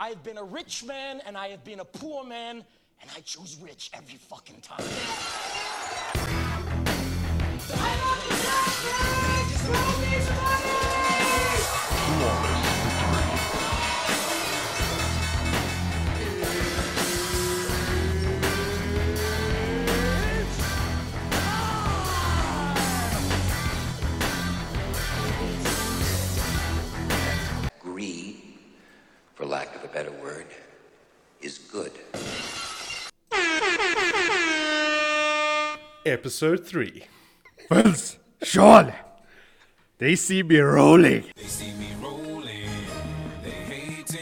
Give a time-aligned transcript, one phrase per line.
[0.00, 2.64] I have been a rich man and I have been a poor man,
[3.02, 4.84] and I choose rich every fucking time.
[9.66, 10.07] Greed,
[29.98, 30.46] better word,
[31.40, 31.90] is good.
[36.06, 37.02] Episode 3.
[37.68, 38.92] Wells, Sean,
[39.98, 41.24] they see me rolling.
[41.34, 42.70] They see me rolling,
[43.42, 44.14] they hating.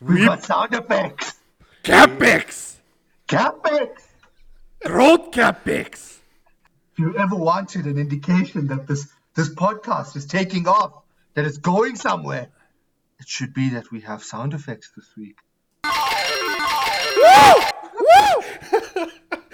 [0.00, 1.34] We got sound effects.
[1.82, 2.76] Capex,
[3.26, 3.90] Capex.
[4.84, 6.18] growth capex.
[6.92, 11.02] If you ever wanted an indication that this this podcast is taking off,
[11.34, 12.48] that it's going somewhere,
[13.18, 15.38] it should be that we have sound effects this week.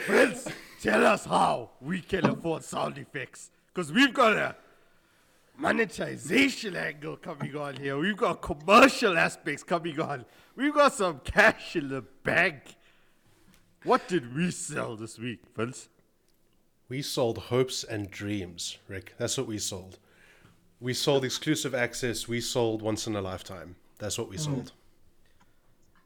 [0.08, 0.48] Wells,
[0.82, 3.50] tell us how we can afford sound effects.
[3.72, 4.56] Because we've got a
[5.56, 7.96] monetization angle coming on here.
[7.98, 10.24] We've got commercial aspects coming on.
[10.56, 12.76] We've got some cash in the bank.
[13.84, 15.88] What did we sell this week, Vince?
[16.88, 19.14] We sold hopes and dreams, Rick.
[19.18, 19.98] That's what we sold.
[20.82, 22.26] We sold exclusive access.
[22.26, 23.76] We sold once in a lifetime.
[23.98, 24.40] That's what we mm.
[24.40, 24.72] sold.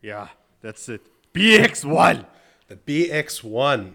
[0.03, 0.29] Yeah,
[0.61, 1.01] that's it.
[1.33, 2.27] BX1.
[2.69, 3.95] The BX1.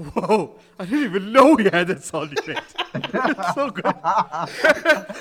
[0.00, 2.74] Whoa, I didn't even know we had that sound effect.
[2.94, 3.84] It's so good.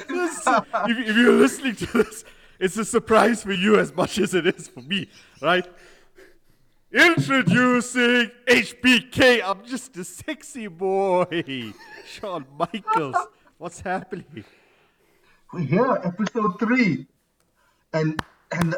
[0.10, 2.26] This if, if you're listening to this,
[2.60, 5.08] it's a surprise for you as much as it is for me,
[5.42, 5.66] right?
[6.92, 9.44] Introducing HBK.
[9.46, 11.72] I'm just a sexy boy.
[12.08, 13.16] Shawn Michaels.
[13.60, 14.44] What's happening?
[15.54, 17.06] We're here, episode three,
[17.94, 18.20] and
[18.52, 18.76] and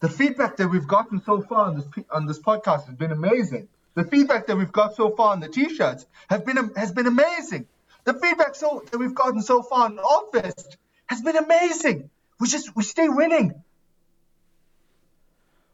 [0.00, 3.68] the feedback that we've gotten so far on this on this podcast has been amazing.
[3.94, 7.68] The feedback that we've got so far on the t-shirts have been has been amazing.
[8.02, 12.10] The feedback so that we've gotten so far on Allfest has been amazing.
[12.40, 13.62] We just we stay winning.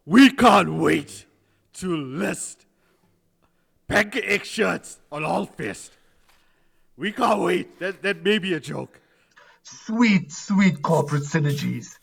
[0.05, 1.25] We can't wait
[1.75, 2.67] to list
[3.89, 5.91] BankerX shirts on Allfest.
[6.97, 7.79] We can't wait.
[7.79, 9.01] That, that may be a joke.
[9.63, 11.95] Sweet, sweet corporate synergies.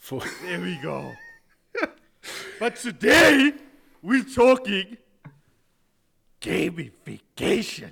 [0.44, 1.14] There we go.
[2.60, 3.54] but today,
[4.02, 4.98] we're talking
[6.42, 7.92] gamification.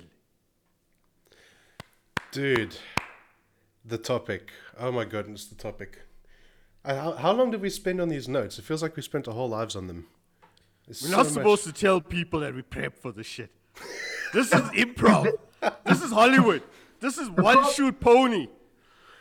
[2.32, 2.76] dude,
[3.84, 4.50] the topic.
[4.78, 6.02] Oh my goodness, the topic.
[6.84, 8.58] Uh, How, how long did we spend on these notes?
[8.58, 10.06] It feels like we spent our whole lives on them.
[10.88, 13.50] There's We're so not much- supposed to tell people that we prep for this shit.
[14.32, 15.30] This is improv.
[15.84, 16.62] this is Hollywood.
[17.00, 18.48] This is one prob- shoot pony.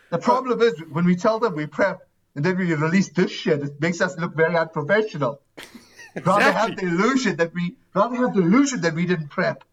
[0.09, 3.61] The problem is when we tell them we prep and then we release this shit,
[3.61, 5.41] it makes us look very unprofessional.
[6.25, 6.89] Rather have Exactly.
[6.89, 9.63] the illusion that we rather have the illusion that we didn't prep.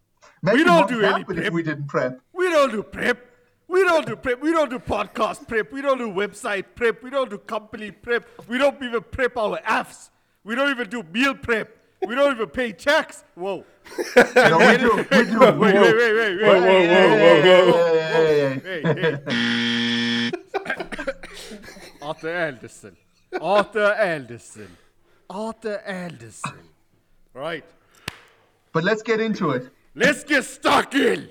[0.43, 1.47] Imagine don't what do would any happen prep.
[1.47, 2.21] if we didn't prep.
[2.35, 3.31] We don't do prep.
[3.69, 4.43] We don't do prep.
[4.43, 5.73] We don't do podcast prep.
[5.73, 7.03] We don't do website prep.
[7.03, 8.29] We don't do company prep.
[8.47, 10.11] We don't even prep our apps.
[10.43, 11.75] We don't even do meal prep.
[12.07, 13.25] We don't even pay tax.
[13.35, 13.65] Whoa.
[14.17, 14.97] No, we do.
[14.97, 15.39] We do.
[15.39, 16.63] Wait, wait, wait, wait, wait.
[16.63, 16.87] Hey,
[18.63, 18.83] hey, hey.
[18.83, 20.31] Hey, hey.
[22.03, 22.97] Arthur Andersen.
[23.41, 24.77] Arthur Andersen.
[25.29, 26.53] Arthur Andersen.
[27.33, 27.65] Right.
[28.73, 29.71] But let's get into it.
[29.95, 31.31] Let's get stuck in.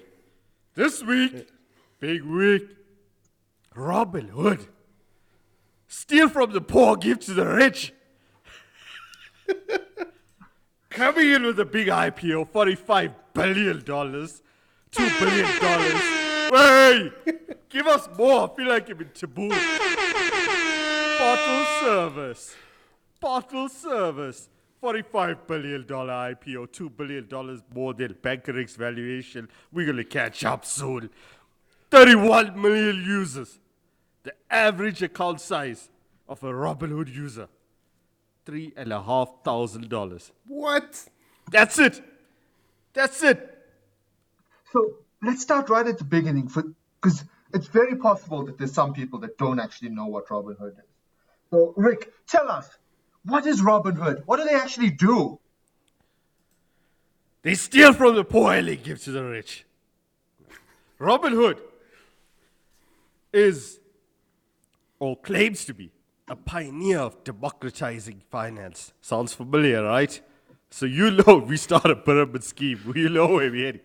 [0.75, 1.47] This week,
[1.99, 2.63] big week.
[3.75, 4.67] Robin Hood.
[5.87, 7.93] Steal from the poor, give to the rich.
[10.93, 13.81] Coming in with a big IPO, $45 billion.
[13.81, 14.39] $2
[15.19, 15.47] billion.
[16.53, 17.11] Hey!
[17.67, 18.47] Give us more.
[18.47, 19.49] I feel like you've been taboo.
[21.17, 22.55] Bottle service.
[23.19, 24.49] Bottle service.
[24.83, 27.27] $45 billion IPO, $2 billion
[27.73, 29.49] more than BankerX valuation.
[29.71, 31.09] We're going to catch up soon.
[31.89, 33.59] 31 million users.
[34.21, 35.89] The average account size
[36.29, 37.47] of a Robinhood user.
[38.45, 40.31] $3,500.
[40.47, 41.09] What?
[41.51, 42.01] That's it.
[42.93, 43.57] That's it.
[44.71, 46.63] So let's start right at the beginning, for
[47.01, 47.23] because
[47.53, 50.85] it's very possible that there's some people that don't actually know what Robinhood is.
[51.51, 52.69] So Rick, tell us,
[53.25, 54.23] what is Robinhood?
[54.25, 55.39] What do they actually do?
[57.43, 59.65] They steal from the poor and they give to the rich.
[60.97, 61.59] Robin Hood
[63.33, 63.79] is,
[64.99, 65.91] or claims to be,
[66.27, 68.93] a pioneer of democratizing finance.
[69.01, 70.21] Sounds familiar, right?
[70.69, 72.79] So you know we start a pyramid scheme.
[72.95, 73.81] You know where we're heading.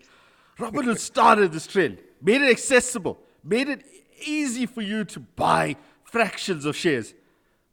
[0.58, 3.84] Robinhood started this trend, made it accessible, made it
[4.26, 7.14] easy for you to buy fractions of shares.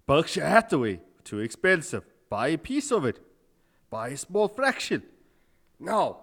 [0.06, 2.04] Berkshire Hathaway, too expensive.
[2.30, 3.20] Buy a piece of it.
[3.90, 5.02] Buy a small fraction.
[5.80, 6.18] Now,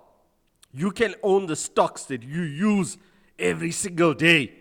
[0.72, 2.96] you can own the stocks that you use
[3.38, 4.52] every single day.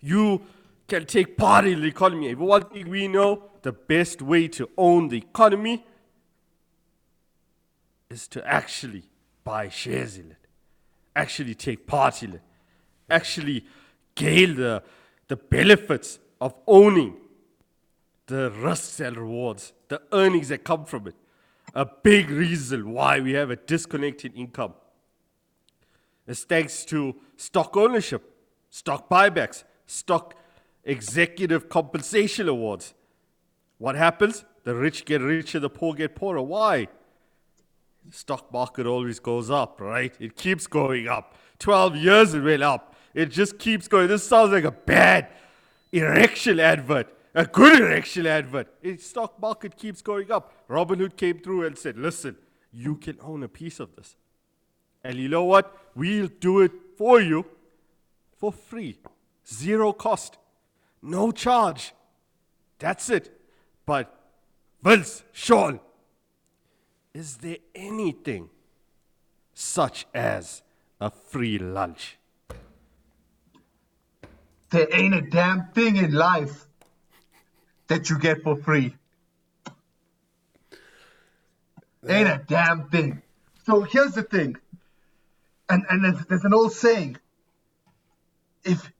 [0.00, 0.42] You
[0.88, 2.30] can take part in the economy.
[2.30, 5.86] If one thing we know, the best way to own the economy
[8.10, 9.02] is to actually
[9.44, 10.46] buy shares in it,
[11.14, 12.42] actually take part in it,
[13.10, 13.66] actually
[14.14, 14.82] gain the,
[15.28, 17.16] the benefits of owning
[18.26, 21.14] the risks and rewards, the earnings that come from it.
[21.74, 24.72] A big reason why we have a disconnected income
[26.26, 28.22] is thanks to stock ownership,
[28.70, 30.34] stock buybacks, stock
[30.88, 32.94] executive compensation awards.
[33.76, 34.44] What happens?
[34.64, 36.42] The rich get richer, the poor get poorer.
[36.42, 36.88] Why?
[38.06, 40.14] The stock market always goes up, right?
[40.18, 41.36] It keeps going up.
[41.58, 42.96] 12 years it went up.
[43.14, 44.08] It just keeps going.
[44.08, 45.28] This sounds like a bad
[45.92, 47.14] erection advert.
[47.34, 48.68] A good erection advert.
[48.82, 50.54] The stock market keeps going up.
[50.68, 52.36] Robinhood came through and said, listen,
[52.72, 54.16] you can own a piece of this.
[55.04, 55.76] And you know what?
[55.94, 57.44] We'll do it for you
[58.38, 58.98] for free.
[59.46, 60.38] Zero cost.
[61.02, 61.94] No charge.
[62.78, 63.40] That's it.
[63.86, 64.14] But,
[64.82, 65.80] Vince, Sean,
[67.14, 68.50] is there anything
[69.54, 70.62] such as
[71.00, 72.18] a free lunch?
[74.70, 76.66] There ain't a damn thing in life
[77.86, 78.94] that you get for free.
[82.06, 83.22] Ain't a damn thing.
[83.66, 84.56] So here's the thing,
[85.68, 87.16] and and there's, there's an old saying.
[88.64, 88.90] If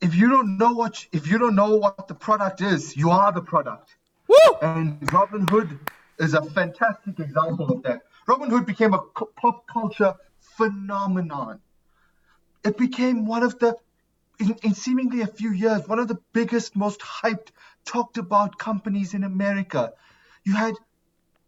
[0.00, 3.32] if you don't know what if you don't know what the product is, you are
[3.32, 3.94] the product.
[4.28, 4.56] Woo!
[4.62, 5.78] And Robinhood
[6.18, 8.02] is a fantastic example of that.
[8.28, 10.14] Robinhood became a pop culture
[10.56, 11.60] phenomenon.
[12.64, 13.76] It became one of the,
[14.40, 17.48] in, in seemingly a few years, one of the biggest, most hyped,
[17.84, 19.92] talked about companies in America.
[20.44, 20.74] You had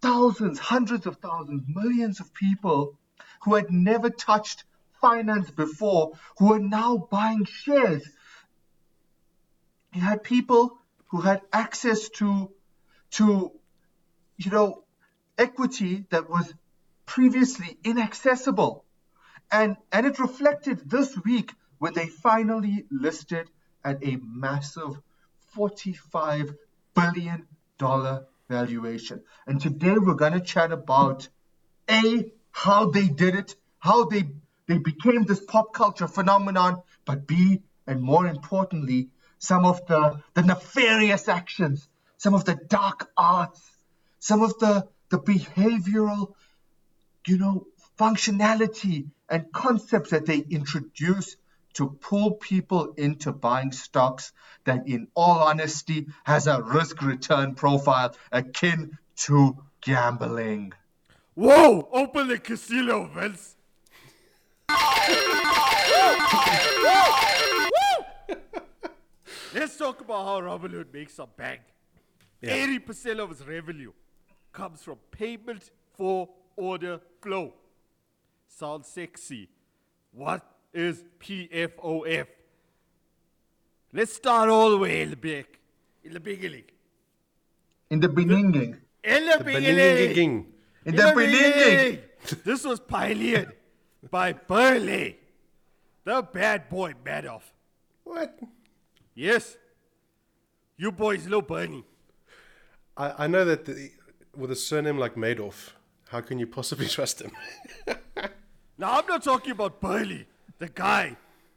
[0.00, 2.96] thousands, hundreds of thousands, millions of people
[3.42, 4.64] who had never touched
[5.00, 8.08] finance before who are now buying shares
[9.92, 12.50] you had people who had access to
[13.12, 13.52] to
[14.36, 14.84] you know
[15.36, 16.52] equity that was
[17.06, 18.84] previously inaccessible.
[19.50, 23.48] And and it reflected this week when they finally listed
[23.84, 25.00] at a massive
[25.54, 26.54] 45
[26.94, 27.46] billion
[27.78, 29.22] dollar valuation.
[29.46, 31.28] And today we're going to chat about
[31.88, 34.24] a how they did it how they
[34.66, 39.08] they became this pop culture phenomenon but b and more importantly
[39.38, 43.60] some of the, the nefarious actions, some of the dark arts,
[44.18, 46.34] some of the, the behavioral,
[47.26, 47.66] you know,
[47.98, 51.36] functionality and concepts that they introduce
[51.74, 54.32] to pull people into buying stocks
[54.64, 60.72] that, in all honesty, has a risk return profile akin to gambling.
[61.34, 61.88] Whoa!
[61.92, 63.54] Open the casino, Vince.
[69.54, 71.60] Let's talk about how Robinhood makes a bank.
[72.42, 73.92] 80% of its revenue
[74.52, 77.54] comes from payment for order flow.
[78.46, 79.48] Sounds sexy.
[80.12, 82.26] What is PFOF?
[83.92, 85.58] Let's start all the way in the back,
[86.04, 86.64] in the beginning.
[87.90, 90.08] In the beginning, In the, beginning.
[90.08, 90.46] Beginning.
[90.84, 91.98] in the beginning,
[92.44, 93.54] this was pioneered
[94.10, 95.16] by Bernie,
[96.04, 97.42] the bad boy Madoff.
[98.04, 98.38] What?
[99.18, 99.56] Yes.
[100.76, 101.84] You boys know Bernie.
[102.96, 103.90] I, I know that the,
[104.36, 105.70] with a surname like Madoff,
[106.08, 107.32] how can you possibly trust him?
[108.80, 110.24] Now, I'm not talking about Burley,
[110.60, 111.16] the guy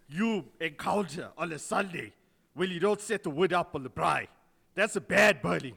[0.09, 2.13] you encounter on a Sunday
[2.55, 4.25] when you don't set the wood up on the braai.
[4.73, 5.75] That's a bad Burley.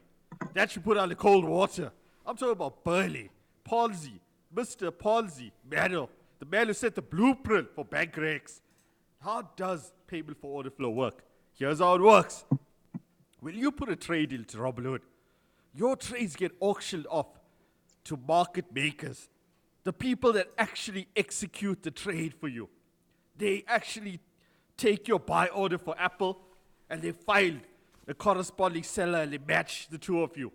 [0.54, 1.92] That you put on the cold water.
[2.24, 3.28] I'm talking about Bernie,
[3.70, 4.18] Ponzi,
[4.56, 4.90] Mr.
[4.90, 8.62] Ponzi, Madoff, the man who set the blueprint for BankerX.
[9.20, 11.22] How does payment for order flow work?
[11.54, 12.44] Here's how it works.
[13.40, 15.00] Will you put a trade into Robinhood,
[15.74, 17.26] your trades get auctioned off
[18.04, 19.28] to market makers,
[19.82, 22.68] the people that actually execute the trade for you.
[23.36, 24.20] They actually
[24.76, 26.38] take your buy order for Apple
[26.88, 27.62] and they find
[28.06, 30.52] the corresponding seller and they match the two of you.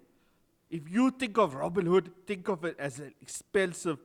[0.70, 3.98] If you think of Robinhood, think of it as an expensive,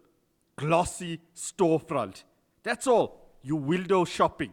[0.56, 2.24] glossy storefront.
[2.62, 3.20] That's all.
[3.42, 4.52] You window shopping.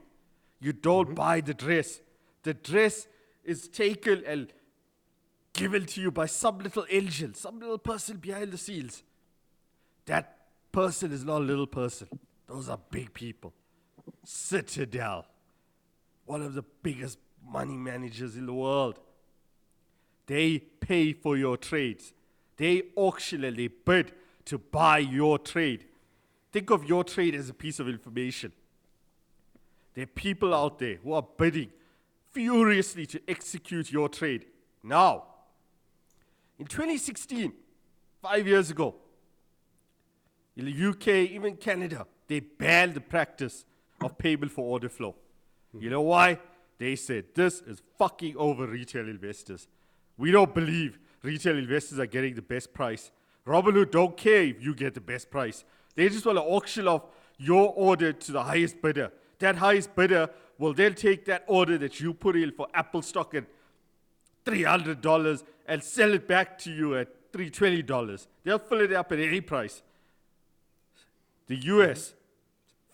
[0.59, 1.15] You don't mm-hmm.
[1.15, 2.01] buy the dress.
[2.43, 3.07] The dress
[3.43, 4.51] is taken and
[5.53, 9.03] given to you by some little angel, some little person behind the scenes.
[10.05, 10.37] That
[10.71, 12.07] person is not a little person.
[12.47, 13.53] Those are big people.
[14.23, 15.25] Citadel,
[16.25, 18.99] one of the biggest money managers in the world.
[20.27, 22.13] They pay for your trades.
[22.57, 24.13] They auction and they bid
[24.45, 25.85] to buy your trade.
[26.51, 28.51] Think of your trade as a piece of information.
[29.93, 31.71] There are people out there who are bidding
[32.31, 34.45] furiously to execute your trade.
[34.83, 35.25] Now,
[36.57, 37.53] in 2016,
[38.21, 38.95] five years ago,
[40.55, 43.65] in the UK, even Canada, they banned the practice
[44.01, 45.15] of payment for order flow.
[45.77, 46.39] You know why?
[46.77, 49.67] They said this is fucking over retail investors.
[50.17, 53.11] We don't believe retail investors are getting the best price.
[53.45, 55.63] Robinhood don't care if you get the best price.
[55.95, 57.03] They just want to auction off
[57.37, 59.11] your order to the highest bidder.
[59.39, 60.29] That highest bidder
[60.61, 63.45] will take that order that you put in for Apple stock at
[64.45, 68.27] $300 and sell it back to you at $320.
[68.43, 69.81] They'll fill it up at any price.
[71.47, 72.13] The US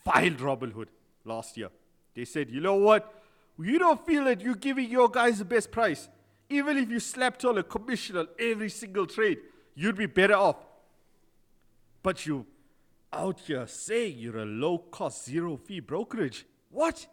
[0.05, 0.87] filed Robinhood
[1.25, 1.69] last year.
[2.15, 3.13] They said, you know what?
[3.59, 6.07] You don't feel that you're giving your guys the best price.
[6.49, 9.39] Even if you slapped on a commission on every single trade,
[9.75, 10.55] you'd be better off.
[12.01, 12.45] But you
[13.11, 16.45] out here saying you're a low cost, zero fee brokerage.
[16.69, 17.07] What?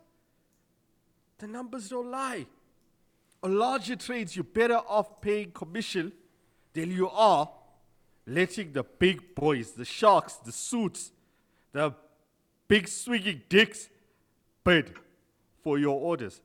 [1.45, 2.47] The numbers don't lie.
[3.43, 6.11] On larger trades, you're better off paying commission
[6.73, 7.51] than you are
[8.27, 11.13] letting the big boys, the sharks, the suits,
[11.73, 11.95] the
[12.67, 13.91] big swinging dicks
[14.65, 14.95] bid
[15.63, 16.41] for your orders.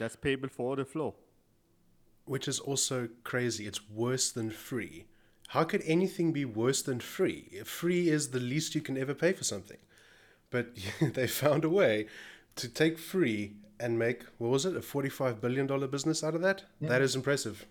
[0.00, 1.14] That's payment for order flow.
[2.24, 3.64] Which is also crazy.
[3.64, 5.04] It's worse than free.
[5.50, 7.60] How could anything be worse than free?
[7.64, 9.78] Free is the least you can ever pay for something.
[10.50, 12.08] But they found a way
[12.56, 16.64] to take free and make, what was it, a $45 billion business out of that?
[16.80, 17.66] That is impressive.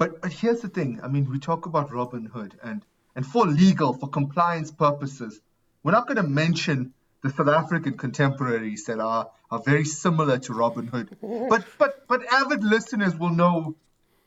[0.00, 0.98] But but here's the thing.
[1.02, 2.82] I mean, we talk about Robinhood, and
[3.14, 5.38] and for legal, for compliance purposes,
[5.82, 10.52] we're not going to mention the South African contemporaries that are are very similar to
[10.54, 11.08] Robinhood.
[11.50, 13.76] But but but avid listeners will know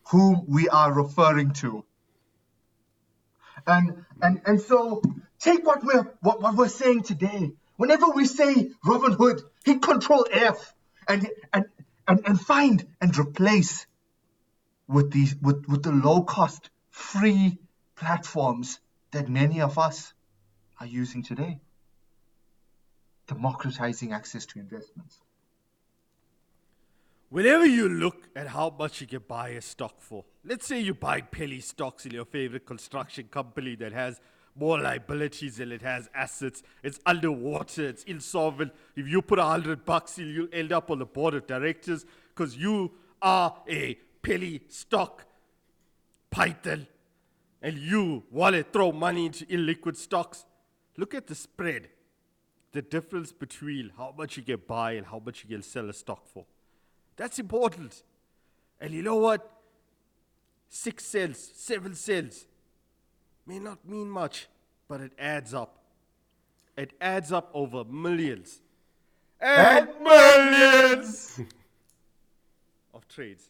[0.10, 1.84] whom we are referring to.
[3.66, 5.02] And and and so
[5.40, 7.54] take what we're what, what we're saying today.
[7.78, 10.76] Whenever we say Robinhood, hit Control F
[11.08, 11.66] and and
[12.08, 13.86] and, and find and replace
[14.88, 17.58] with these with, with the low cost free
[17.96, 18.80] platforms
[19.12, 20.14] that many of us
[20.80, 21.60] are using today.
[23.28, 25.20] Democratizing access to investments.
[27.30, 30.94] Whenever you look at how much you can buy a stock for, let's say you
[30.94, 34.20] buy penny stocks in your favorite construction company that has
[34.56, 38.72] more liabilities than it has assets, it's underwater, it's insolvent.
[38.96, 42.06] If you put a hundred bucks in, you'll end up on the board of directors
[42.30, 42.92] because you
[43.22, 45.26] are a Pelly stock
[46.32, 46.88] python
[47.62, 50.46] and you want to throw money into illiquid stocks.
[50.98, 51.90] Look at the spread,
[52.72, 55.94] the difference between how much you can buy and how much you can sell a
[55.94, 56.46] stock for.
[57.16, 58.04] That's important.
[58.80, 59.50] And you know what?
[60.70, 62.46] Six cents, seven cents
[63.46, 64.48] may not mean much,
[64.88, 65.80] but it adds up.
[66.76, 68.62] It adds up over millions
[69.40, 71.40] and millions
[72.94, 73.50] of trades.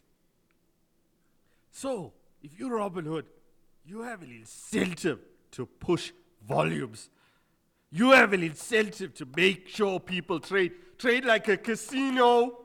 [1.70, 3.24] So, if you're Robinhood,
[3.86, 5.20] you have an incentive
[5.52, 6.12] to push
[6.46, 7.10] volumes.
[7.90, 10.72] You have an incentive to make sure people trade.
[10.98, 12.58] Trade like a casino.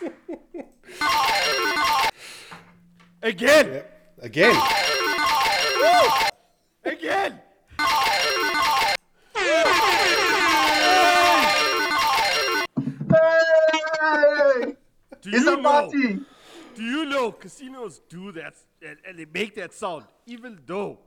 [3.22, 3.82] Again.
[4.20, 4.62] Again.
[6.84, 7.40] Again.
[13.10, 14.74] hey
[15.22, 15.62] Do it's you a know?
[15.62, 16.18] party
[16.74, 18.54] Do you know casinos do that
[18.86, 20.98] and, and they make that sound, even though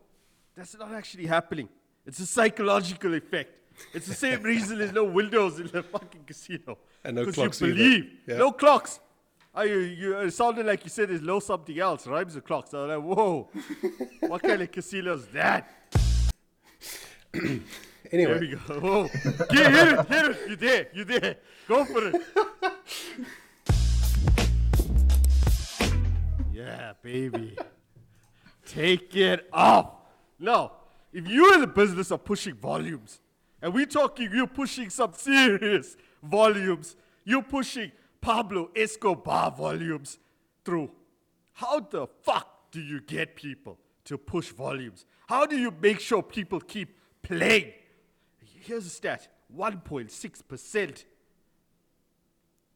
[0.56, 1.70] that's not actually happening?
[2.06, 3.52] It's a psychological effect.
[3.94, 6.78] It's the same reason there's no windows in the fucking casino.
[7.04, 7.76] And no 'Cause clocks you either.
[7.78, 8.12] believe.
[8.28, 8.38] Yeah.
[8.38, 9.00] No clocks.
[9.54, 12.06] Are you, you, it sounded like you said there's no something else.
[12.06, 12.74] Rhymes with clocks.
[12.74, 13.50] I was like, whoa.
[14.28, 15.70] what kind of casino is that?
[18.12, 18.80] There Anyway, we go.
[18.80, 19.04] Whoa.
[19.52, 20.50] Get, hit it, hit it.
[20.50, 21.36] You there, you there.
[21.68, 22.16] Go for it.
[26.52, 27.56] yeah, baby.
[28.66, 29.92] Take it off.
[30.40, 30.72] No,
[31.14, 33.20] if you're in the business of pushing volumes,
[33.62, 40.20] and we're talking you're pushing some serious volumes, you're pushing Pablo Escobar volumes
[40.66, 40.92] through.
[41.54, 45.06] How the fuck do you get people to push volumes?
[45.28, 47.74] How do you make sure people keep playing?
[48.62, 51.04] Here's a stat 1.6%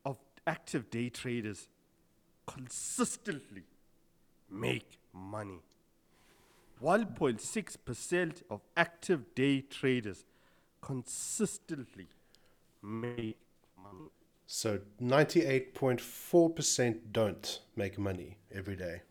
[0.06, 1.68] of active day traders
[2.46, 3.64] consistently
[4.50, 5.62] make money.
[6.82, 10.26] 1.6% of active day traders
[10.82, 12.08] consistently
[12.82, 13.38] make.
[14.56, 19.02] So 98.4% don't make money every day.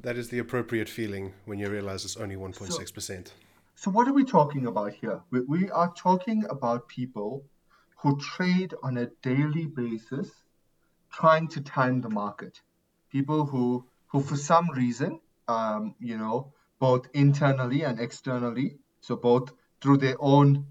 [0.00, 3.32] That is the appropriate feeling when you realize it's only 1.6%.
[3.74, 5.20] So what are we talking about here?
[5.30, 7.44] We, we are talking about people
[7.98, 10.30] who trade on a daily basis,
[11.12, 12.62] trying to time the market.
[13.12, 19.52] People who, who for some reason, um, you know, both internally and externally, so both
[19.80, 20.66] through their own,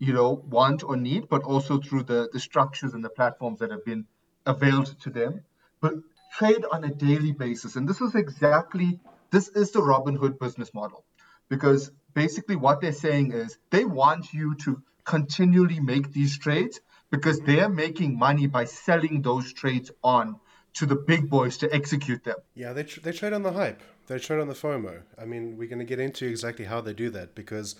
[0.00, 3.70] you know, want or need, but also through the, the structures and the platforms that
[3.70, 4.04] have been
[4.44, 5.40] availed to them,
[5.80, 5.94] but
[6.36, 7.76] trade on a daily basis.
[7.76, 8.98] And this is exactly,
[9.30, 11.04] this is the Robinhood business model
[11.48, 16.80] because basically what they're saying is they want you to continually make these trades
[17.12, 20.40] because they're making money by selling those trades on
[20.74, 22.36] to the big boys to execute them.
[22.54, 23.80] Yeah, they, tr- they trade on the hype.
[24.06, 25.02] They trade on the FOMO.
[25.20, 27.76] I mean, we're going to get into exactly how they do that because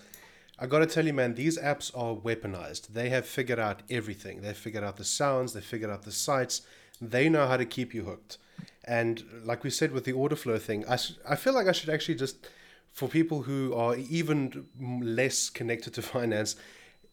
[0.59, 2.87] I got to tell you, man, these apps are weaponized.
[2.87, 4.41] They have figured out everything.
[4.41, 6.61] They've figured out the sounds, they've figured out the sites.
[7.01, 8.37] They know how to keep you hooked.
[8.85, 11.71] And like we said with the order flow thing, I, sh- I feel like I
[11.71, 12.47] should actually just,
[12.91, 16.55] for people who are even less connected to finance,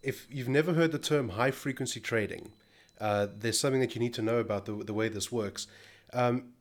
[0.03, 2.53] if you've never heard the term high frequency trading,
[3.01, 5.67] uh, there's something that you need to know about the, the way this works.
[6.13, 6.53] Um,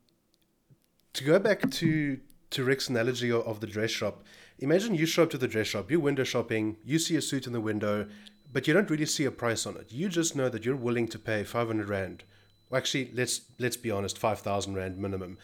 [1.14, 2.20] to go back to
[2.52, 4.24] to Rick's analogy of, the dress shop,
[4.60, 7.48] imagine you show up to the dress shop, you're window shopping, you see a suit
[7.48, 8.08] in the window,
[8.52, 9.92] but you don't really see a price on it.
[9.92, 12.24] You just know that you're willing to pay 500 rand.
[12.70, 15.38] Well, actually, let's let's be honest, 5,000 rand minimum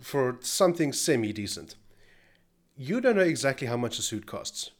[0.00, 1.76] for something semi decent.
[2.76, 4.70] You don't know exactly how much a suit costs.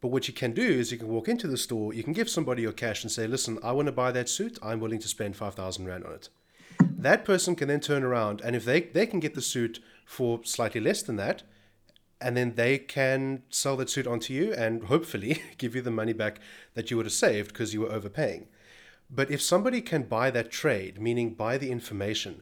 [0.00, 2.30] But what you can do is you can walk into the store, you can give
[2.30, 5.08] somebody your cash and say, listen, I want to buy that suit, I'm willing to
[5.08, 6.28] spend 5,000 Rand on it.
[6.80, 10.40] That person can then turn around and if they, they can get the suit for
[10.42, 11.42] slightly less than that,
[12.18, 16.14] and then they can sell that suit onto you and hopefully give you the money
[16.14, 16.40] back
[16.72, 18.48] that you would have saved because you were overpaying.
[19.10, 22.40] But if somebody can buy that trade, meaning buy the information,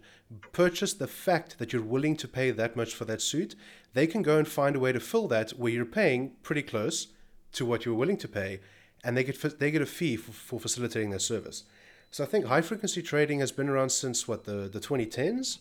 [0.53, 3.57] purchase the fact that you're willing to pay that much for that suit,
[3.95, 7.09] they can go and find a way to fill that where you're paying pretty close
[7.55, 8.61] to what you're willing to pay,
[9.03, 11.65] and they get they get a fee for, for facilitating their service.
[12.13, 15.59] So I think high frequency trading has been around since what the the 2010s,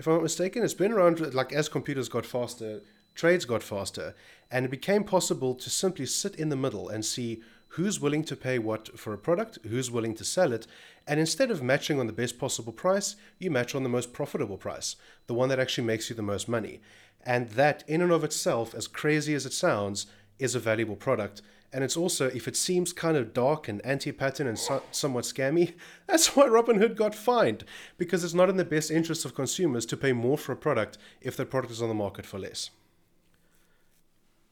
[0.00, 0.64] if I'm not mistaken.
[0.64, 2.80] It's been around like as computers got faster,
[3.14, 4.14] trades got faster,
[4.50, 7.42] and it became possible to simply sit in the middle and see
[7.74, 10.66] who's willing to pay what for a product, who's willing to sell it,
[11.06, 14.56] and instead of matching on the best possible price, you match on the most profitable
[14.56, 16.80] price, the one that actually makes you the most money.
[17.22, 20.06] And that, in and of itself, as crazy as it sounds,
[20.38, 21.42] is a valuable product.
[21.72, 25.24] And it's also, if it seems kind of dark and anti pattern and so- somewhat
[25.24, 25.74] scammy,
[26.06, 27.64] that's why Robinhood got fined,
[27.96, 30.98] because it's not in the best interest of consumers to pay more for a product
[31.20, 32.70] if the product is on the market for less.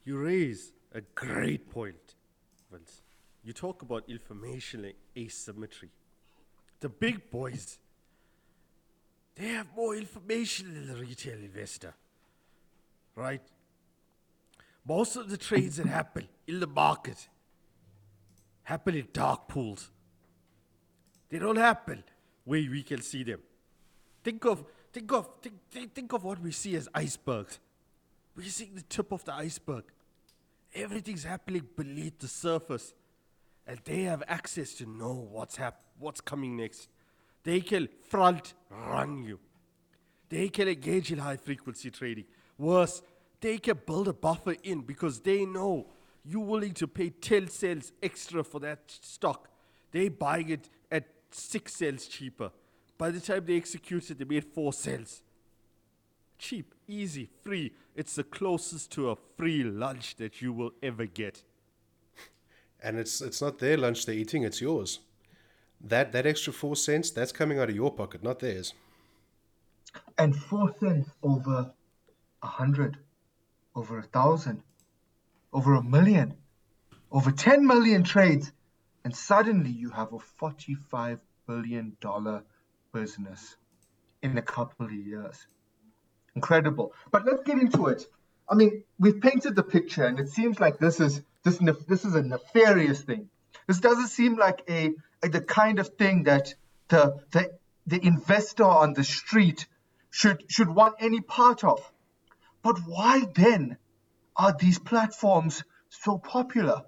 [0.04, 2.14] You raise a great point,
[2.70, 3.02] Vince.
[3.42, 5.90] You talk about information asymmetry.
[6.80, 7.78] The big boys,
[9.34, 11.94] they have more information than the retail investor,
[13.16, 13.42] right?
[14.88, 17.28] Most of the trades that happen in the market
[18.62, 19.90] happen in dark pools.
[21.28, 22.02] They don't happen
[22.44, 23.40] where we can see them.
[24.24, 27.58] Think of think of think, think, of what we see as icebergs.
[28.34, 29.84] We're seeing the tip of the iceberg.
[30.74, 32.94] Everything's happening beneath the surface.
[33.66, 36.88] And they have access to know what's hap- what's coming next.
[37.44, 39.38] They can front run you.
[40.30, 42.24] They can engage in high frequency trading.
[42.56, 43.02] Worse,
[43.40, 45.86] they can build a buffer in because they know
[46.24, 49.48] you're willing to pay 10 cents extra for that stock.
[49.92, 52.50] They buying it at 6 cents cheaper.
[52.98, 55.22] By the time they execute it, they made 4 cents.
[56.38, 57.72] Cheap, easy, free.
[57.96, 61.42] It's the closest to a free lunch that you will ever get.
[62.80, 65.00] And it's it's not their lunch they're eating, it's yours.
[65.80, 68.72] That that extra four cents, that's coming out of your pocket, not theirs.
[70.16, 71.72] And four cents over
[72.42, 72.98] a hundred,
[73.78, 74.60] over a thousand,
[75.52, 76.34] over a million,
[77.12, 78.50] over 10 million trades,
[79.04, 81.96] and suddenly you have a $45 billion
[82.92, 83.56] business
[84.20, 85.46] in a couple of years.
[86.34, 86.92] Incredible.
[87.12, 88.04] But let's get into it.
[88.50, 92.14] I mean, we've painted the picture, and it seems like this is this this is
[92.14, 93.28] a nefarious thing.
[93.68, 94.90] This doesn't seem like a,
[95.22, 96.54] a the kind of thing that
[96.88, 97.52] the the
[97.86, 99.66] the investor on the street
[100.10, 101.78] should should want any part of.
[102.68, 103.78] But why then
[104.36, 106.82] are these platforms so popular?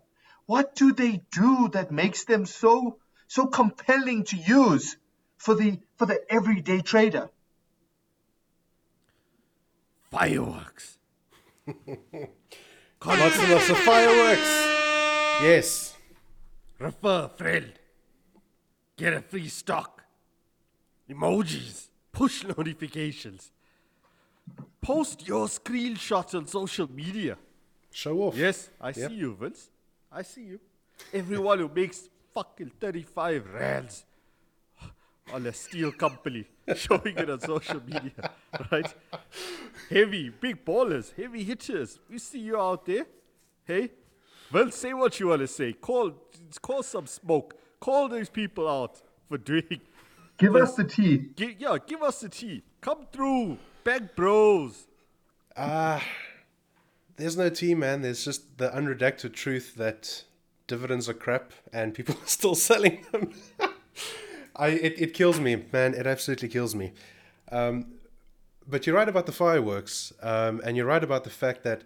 [0.45, 4.99] What do they do that makes them so so compelling to use
[5.38, 7.31] for the for the everyday trader?
[10.11, 10.99] Fireworks.
[11.66, 14.53] Lots and lots of fireworks.
[15.40, 15.97] Yes.
[16.79, 17.73] Refer friend.
[18.99, 20.05] Get a free stock.
[21.09, 21.88] Emojis.
[22.12, 23.51] Push notifications.
[24.81, 27.37] Post your screenshots on social media.
[27.93, 28.37] Show off.
[28.37, 29.11] Yes, I Yep.
[29.11, 29.71] see you, Vince.
[30.11, 30.61] I see you.
[31.12, 34.05] Everyone who makes fucking 35 rands
[35.33, 36.45] on a steel company
[36.77, 38.31] showing it on social media,
[38.73, 38.95] right?
[39.88, 41.99] Heavy, big ballers, heavy hitters.
[42.09, 43.07] We see you out there.
[43.64, 43.90] Hey,
[44.51, 45.73] Vince, say what you want to say.
[45.73, 46.12] Call,
[46.62, 47.55] call some smoke.
[47.79, 49.81] Call these people out for doing.
[50.38, 51.29] Give us the tea.
[51.37, 52.62] Gi- yeah, give us the tea.
[52.81, 54.87] Come through, bag bros.
[55.57, 56.03] Ah,
[57.16, 58.03] There's no tea, man.
[58.03, 60.25] There's just the unredacted truth that
[60.66, 63.33] dividends are crap and people are still selling them.
[64.57, 65.95] I it, it kills me, man.
[65.95, 66.93] It absolutely kills me.
[67.51, 67.95] Um,
[68.66, 71.83] but you're right about the fireworks, um, and you're right about the fact that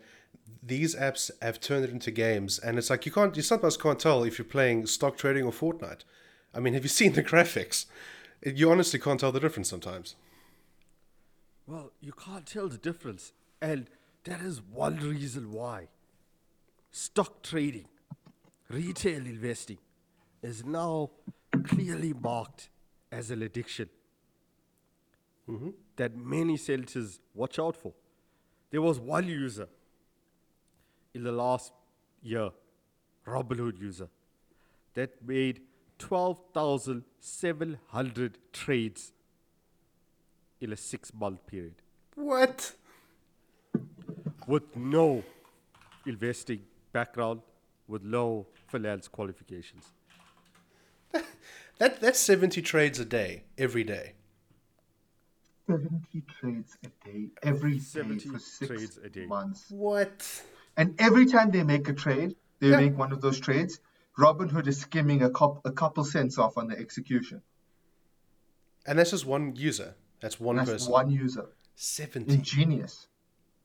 [0.62, 3.98] these apps have turned it into games, and it's like you can't, you sometimes can't
[3.98, 6.00] tell if you're playing stock trading or Fortnite.
[6.54, 7.86] I mean, have you seen the graphics?
[8.44, 10.16] You honestly can't tell the difference sometimes.
[11.66, 13.32] Well, you can't tell the difference.
[13.60, 13.88] And
[14.24, 15.88] that is one reason why
[16.90, 17.86] stock trading,
[18.68, 19.78] retail investing,
[20.42, 21.10] is now
[21.66, 22.68] clearly marked
[23.10, 23.88] as an addiction
[25.48, 25.70] mm-hmm.
[25.96, 27.92] that many senators watch out for.
[28.70, 29.68] There was one user
[31.14, 31.72] in the last
[32.22, 32.50] year,
[33.26, 34.08] Robinhood user,
[34.94, 35.62] that made
[35.98, 39.12] 12,700 trades
[40.64, 41.74] in a six month period
[42.16, 42.72] What?
[44.46, 45.22] with no
[46.06, 47.40] investing background,
[47.86, 49.92] with no finance qualifications.
[51.78, 54.12] That that's seventy trades a day, every day.
[55.66, 59.26] 70 trades a day, every day 70 for six trades a day.
[59.26, 59.64] months.
[59.70, 60.42] What?
[60.76, 62.76] And every time they make a trade, they Yeah.
[62.76, 63.80] make one of those trades.
[64.16, 67.42] Robinhood is skimming a, cou- a couple cents off on the execution.
[68.86, 69.94] And that's just one user.
[70.24, 70.90] That's one That's person.
[70.90, 71.46] one user.
[71.74, 72.32] Seventy.
[72.32, 73.08] Ingenious.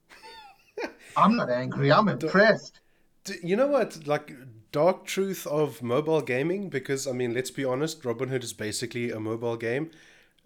[1.16, 1.90] I'm not angry.
[1.90, 2.80] I'm impressed.
[3.24, 4.06] D- You know what?
[4.06, 4.34] Like
[4.72, 9.18] dark truth of mobile gaming, because I mean, let's be honest, Robinhood is basically a
[9.18, 9.90] mobile game.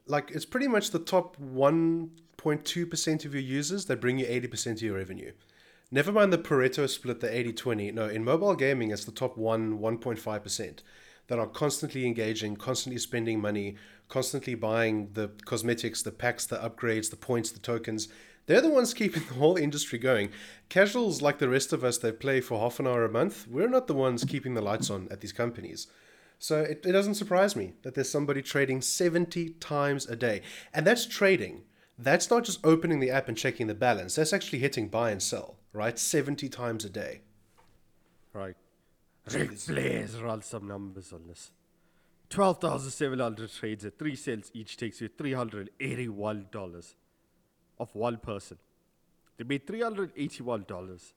[0.06, 4.18] Like it's pretty much the top one point two percent of your users that bring
[4.20, 5.32] you eighty percent of your revenue.
[5.90, 7.92] Never mind the Pareto split, the 80-20.
[7.94, 10.78] No, in mobile gaming, it's the top one, 1.5%
[11.28, 13.76] that are constantly engaging, constantly spending money,
[14.08, 18.08] constantly buying the cosmetics, the packs, the upgrades, the points, the tokens.
[18.46, 20.30] They're the ones keeping the whole industry going.
[20.68, 23.68] Casuals like the rest of us that play for half an hour a month, we're
[23.68, 25.86] not the ones keeping the lights on at these companies.
[26.38, 30.42] So it, it doesn't surprise me that there's somebody trading 70 times a day.
[30.74, 31.62] And that's trading.
[31.98, 34.16] That's not just opening the app and checking the balance.
[34.16, 35.98] That's actually hitting buy and sell, right?
[35.98, 37.22] 70 times a day.
[38.32, 38.56] Right.
[39.32, 41.50] Ric Flair's run some numbers on this.
[42.30, 46.94] 12,700 trades at 3 cents each takes you $381
[47.78, 48.58] of one person.
[49.36, 51.12] They made $381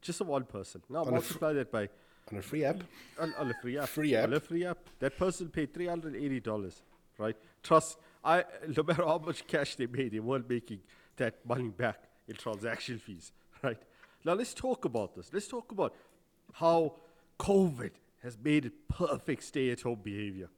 [0.00, 0.82] just of one person.
[0.88, 1.88] Now fr- multiply that by
[2.30, 2.82] On a free app.
[3.20, 3.88] on, on a free app.
[3.88, 4.28] Free app.
[4.28, 4.78] On a free app.
[4.98, 6.82] That person paid three hundred eighty dollars.
[7.18, 7.36] Right?
[7.62, 7.98] Trust.
[8.24, 8.44] I
[8.76, 10.80] no matter how much cash they made, they weren't making
[11.16, 13.32] that money back in transaction fees.
[13.62, 13.78] Right?
[14.24, 15.30] Now let's talk about this.
[15.32, 15.94] Let's talk about
[16.52, 16.96] how
[17.42, 17.90] COVID
[18.22, 20.48] has made it perfect stay-at-home behavior.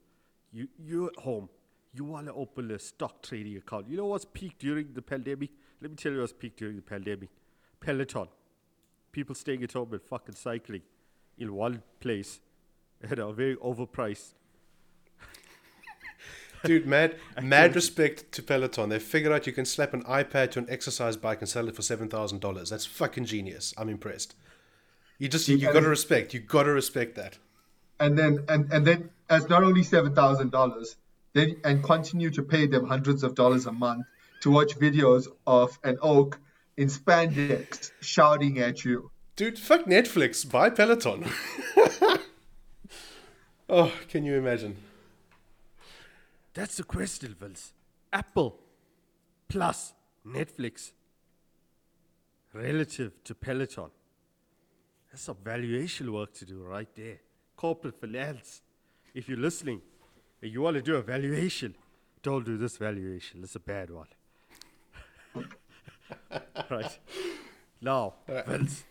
[0.51, 1.49] You you're at home.
[1.93, 3.89] You want to open a stock trading account.
[3.89, 5.49] You know what's peaked during the pandemic?
[5.81, 7.29] Let me tell you what's peaked during the pandemic.
[7.79, 8.27] Peloton
[9.15, 10.81] people staying at home and fucking cycling
[11.37, 12.41] in one place
[13.01, 14.33] at a very overpriced.
[16.65, 18.89] Dude, mad, mad respect to Peloton.
[18.89, 21.75] They figured out you can slap an iPad to an exercise bike and sell it
[21.77, 22.69] for seven thousand dollars.
[22.69, 23.73] That's fucking genius.
[23.77, 24.35] I'm impressed.
[25.17, 26.33] You just you, you gotta respect.
[26.33, 27.37] You gotta respect that.
[27.99, 30.97] And then and, and then as not only seven thousand dollars,
[31.33, 34.05] then and continue to pay them hundreds of dollars a month
[34.41, 36.39] to watch videos of an oak
[36.77, 39.11] in spandex shouting at you.
[39.35, 40.49] Dude, fuck Netflix.
[40.49, 41.25] Buy Peloton.
[43.69, 44.77] oh, can you imagine?
[46.53, 47.73] That's the question, Vince.
[48.13, 48.59] Apple
[49.49, 49.93] plus
[50.25, 50.91] Netflix
[52.53, 53.91] relative to Peloton.
[55.15, 57.19] That's some valuation work to do right there.
[57.55, 58.61] Corporate finance.
[59.13, 59.81] If you're listening
[60.41, 61.73] and you want to do a valuation,
[62.21, 63.39] don't do this valuation.
[63.41, 64.07] It's a bad one.
[66.69, 66.99] right.
[67.79, 68.83] Now, Vince,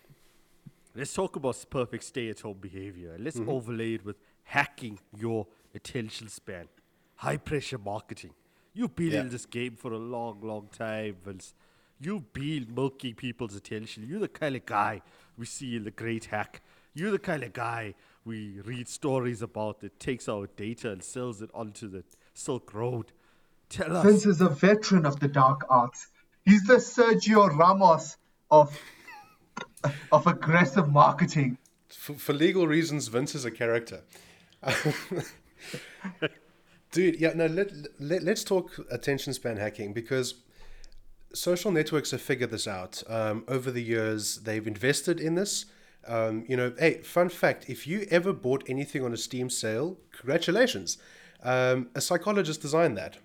[0.94, 3.18] let's talk about perfect stay at home behavior.
[3.18, 3.50] Let's mm-hmm.
[3.50, 6.68] overlay it with hacking your attention span.
[7.16, 8.32] High pressure marketing.
[8.72, 9.20] You've been Yeah.
[9.20, 11.52] in this game for a long, long time, Vince.
[12.00, 14.06] You've been milking people's attention.
[14.08, 15.02] You're the kind of guy
[15.36, 16.62] we see the great hack.
[16.94, 17.94] You're the kind of guy
[18.24, 23.12] we read stories about that takes our data and sells it onto the Silk Road.
[23.68, 24.04] Tell us.
[24.04, 26.08] Vince is a veteran of the dark arts.
[26.44, 28.16] He's the Sergio Ramos
[28.50, 28.78] of
[30.12, 31.58] of aggressive marketing.
[31.88, 34.02] For, for legal reasons, Vince is a character.
[36.90, 40.34] Dude, yeah, no, let, let, let's talk attention span hacking because
[41.34, 43.02] social networks have figured this out.
[43.08, 45.66] Um, over the years, they've invested in this.
[46.06, 49.98] Um, you know, hey, fun fact if you ever bought anything on a Steam sale,
[50.12, 50.98] congratulations.
[51.42, 53.18] Um, a psychologist designed that.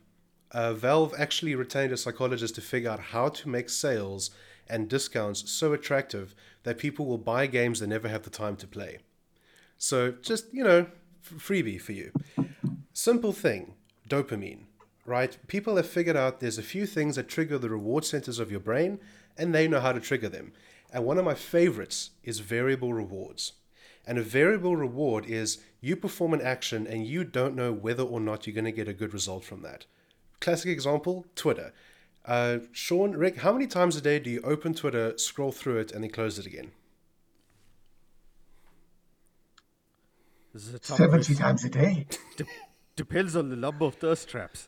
[0.51, 4.31] Uh, Valve actually retained a psychologist to figure out how to make sales
[4.67, 8.67] and discounts so attractive that people will buy games they never have the time to
[8.67, 8.99] play.
[9.77, 10.87] So just, you know,
[11.23, 12.11] freebie for you.
[12.93, 13.75] Simple thing
[14.07, 14.63] dopamine,
[15.09, 15.37] right?
[15.47, 18.59] People have figured out there's a few things that trigger the reward centers of your
[18.59, 18.99] brain,
[19.37, 20.53] and they know how to trigger them.
[20.93, 23.53] And one of my favorites is variable rewards.
[24.05, 28.19] And a variable reward is you perform an action and you don't know whether or
[28.19, 29.85] not you're going to get a good result from that.
[30.39, 31.73] Classic example Twitter.
[32.25, 35.91] Uh, Sean, Rick, how many times a day do you open Twitter, scroll through it,
[35.91, 36.71] and then close it again?
[40.53, 42.07] This is a 70 times a day.
[42.35, 42.45] De-
[42.95, 44.67] depends on the number of thirst traps.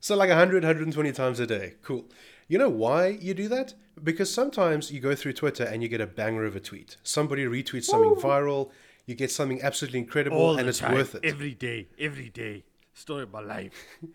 [0.00, 1.74] So like 100, 120 times a day.
[1.82, 2.04] Cool.
[2.48, 3.74] You know why you do that?
[4.02, 6.96] Because sometimes you go through Twitter and you get a banger of a tweet.
[7.02, 8.70] Somebody retweets something viral,
[9.06, 11.24] you get something absolutely incredible, All and it's time, worth it.
[11.24, 12.64] Every day, every day.
[12.94, 13.72] Story of my life.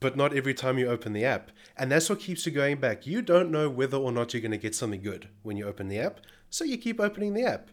[0.00, 1.50] but not every time you open the app.
[1.76, 3.06] And that's what keeps you going back.
[3.06, 5.88] You don't know whether or not you're going to get something good when you open
[5.88, 7.70] the app, so you keep opening the app.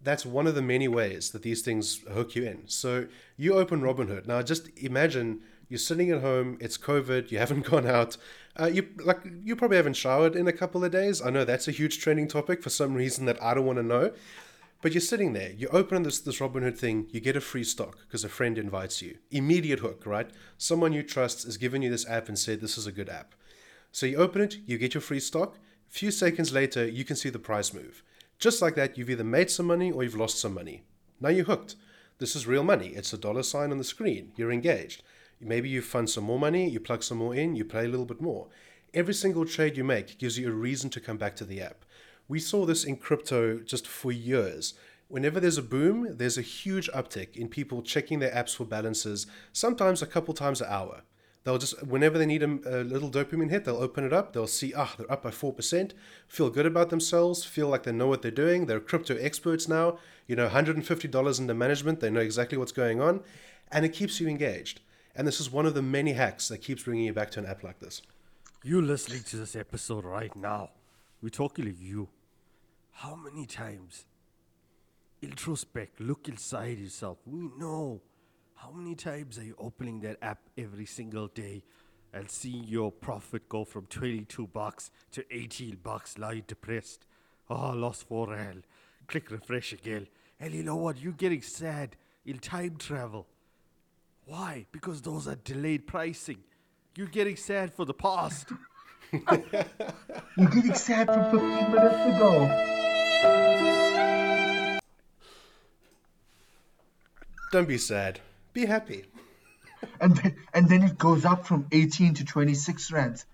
[0.00, 2.68] That's one of the many ways that these things hook you in.
[2.68, 4.26] So you open Robinhood.
[4.26, 8.16] Now just imagine you're sitting at home, it's COVID, you haven't gone out.
[8.58, 11.20] Uh, you like you probably haven't showered in a couple of days.
[11.20, 13.82] I know that's a huge trending topic for some reason that I don't want to
[13.82, 14.12] know.
[14.82, 17.98] But you're sitting there, you open this this Robinhood thing, you get a free stock
[18.06, 19.18] because a friend invites you.
[19.30, 20.30] Immediate hook, right?
[20.58, 23.34] Someone you trust has given you this app and said this is a good app.
[23.90, 25.56] So you open it, you get your free stock.
[25.90, 28.02] A few seconds later, you can see the price move.
[28.38, 30.82] Just like that, you've either made some money or you've lost some money.
[31.20, 31.76] Now you're hooked.
[32.18, 32.88] This is real money.
[32.88, 34.32] It's a dollar sign on the screen.
[34.36, 35.02] You're engaged.
[35.40, 38.06] Maybe you fund some more money, you plug some more in, you play a little
[38.06, 38.48] bit more.
[38.94, 41.84] Every single trade you make gives you a reason to come back to the app.
[42.28, 44.74] We saw this in crypto just for years.
[45.08, 49.26] Whenever there's a boom, there's a huge uptick in people checking their apps for balances,
[49.52, 51.02] sometimes a couple times an hour.
[51.44, 54.32] They'll just, whenever they need a, a little dopamine hit, they'll open it up.
[54.32, 55.92] They'll see, ah, they're up by 4%,
[56.26, 58.66] feel good about themselves, feel like they know what they're doing.
[58.66, 59.98] They're crypto experts now.
[60.26, 62.00] You know, $150 into management.
[62.00, 63.20] They know exactly what's going on.
[63.70, 64.80] And it keeps you engaged.
[65.18, 67.46] And this is one of the many hacks that keeps bringing you back to an
[67.46, 68.02] app like this.
[68.62, 70.70] You listening to this episode right now.
[71.22, 72.08] We're talking to you.
[72.92, 74.04] How many times?
[75.22, 77.16] Introspect, look inside yourself.
[77.24, 78.02] We know.
[78.56, 81.64] How many times are you opening that app every single day
[82.12, 86.18] and seeing your profit go from 22 bucks to 18 bucks?
[86.18, 87.06] Now you're depressed.
[87.48, 88.66] Oh, lost 4 rand.
[89.06, 90.08] Click refresh again.
[90.38, 90.98] And you know what?
[90.98, 93.26] You're getting sad in time travel.
[94.26, 94.66] Why?
[94.72, 96.38] Because those are delayed pricing.
[96.96, 98.48] You're getting sad for the past.
[99.12, 99.22] You're
[100.50, 102.72] getting sad from 15 minutes ago.
[107.52, 108.18] Don't be sad.
[108.52, 109.04] Be happy.
[110.00, 113.26] And then, and then it goes up from 18 to 26 rands.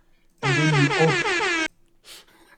[0.43, 1.67] And then you open,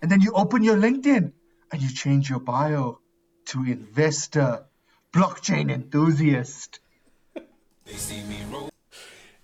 [0.02, 1.32] and then you open your LinkedIn
[1.70, 2.98] and you change your bio
[3.46, 4.64] to investor,
[5.12, 6.80] blockchain enthusiast.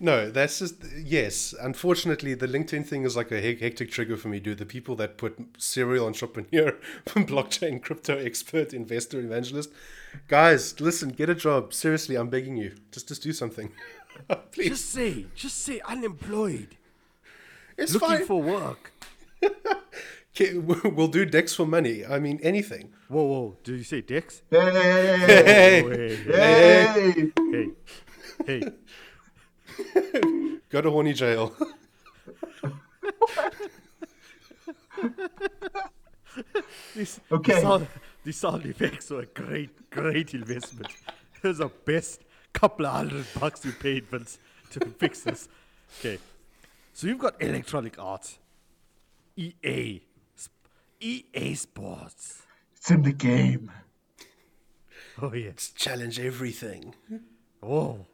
[0.03, 1.53] No, that's just yes.
[1.61, 4.57] Unfortunately, the LinkedIn thing is like a hectic trigger for me, dude.
[4.57, 6.75] The people that put serial entrepreneur,
[7.05, 9.69] blockchain, crypto expert, investor, evangelist,
[10.27, 11.71] guys, listen, get a job.
[11.73, 13.71] Seriously, I'm begging you, just just do something,
[14.51, 14.69] please.
[14.69, 16.77] Just say, just say unemployed.
[17.77, 18.25] it's looking fine.
[18.25, 18.91] for work.
[20.39, 22.05] We'll do decks for money.
[22.05, 22.93] I mean, anything.
[23.09, 23.57] Whoa, whoa.
[23.63, 24.41] Did you say dicks?
[24.49, 27.31] Hey, Hey, hey, hey.
[27.51, 27.67] hey,
[28.45, 28.63] hey.
[30.69, 31.55] go to horny jail.
[36.95, 37.53] These, Okay.
[37.53, 37.87] These sound,
[38.23, 40.87] these sound effects were a great, great investment.
[41.43, 42.21] It was the best
[42.53, 44.39] couple of hundred bucks you paid, Vince,
[44.71, 45.49] to fix this.
[45.99, 46.19] Okay.
[46.93, 48.37] So you've got Electronic Arts,
[49.35, 50.01] EA,
[50.99, 52.43] EA Sports.
[52.75, 53.71] It's in the game.
[55.21, 55.71] Oh, yes.
[55.75, 56.95] Challenge everything.
[57.63, 58.05] Oh.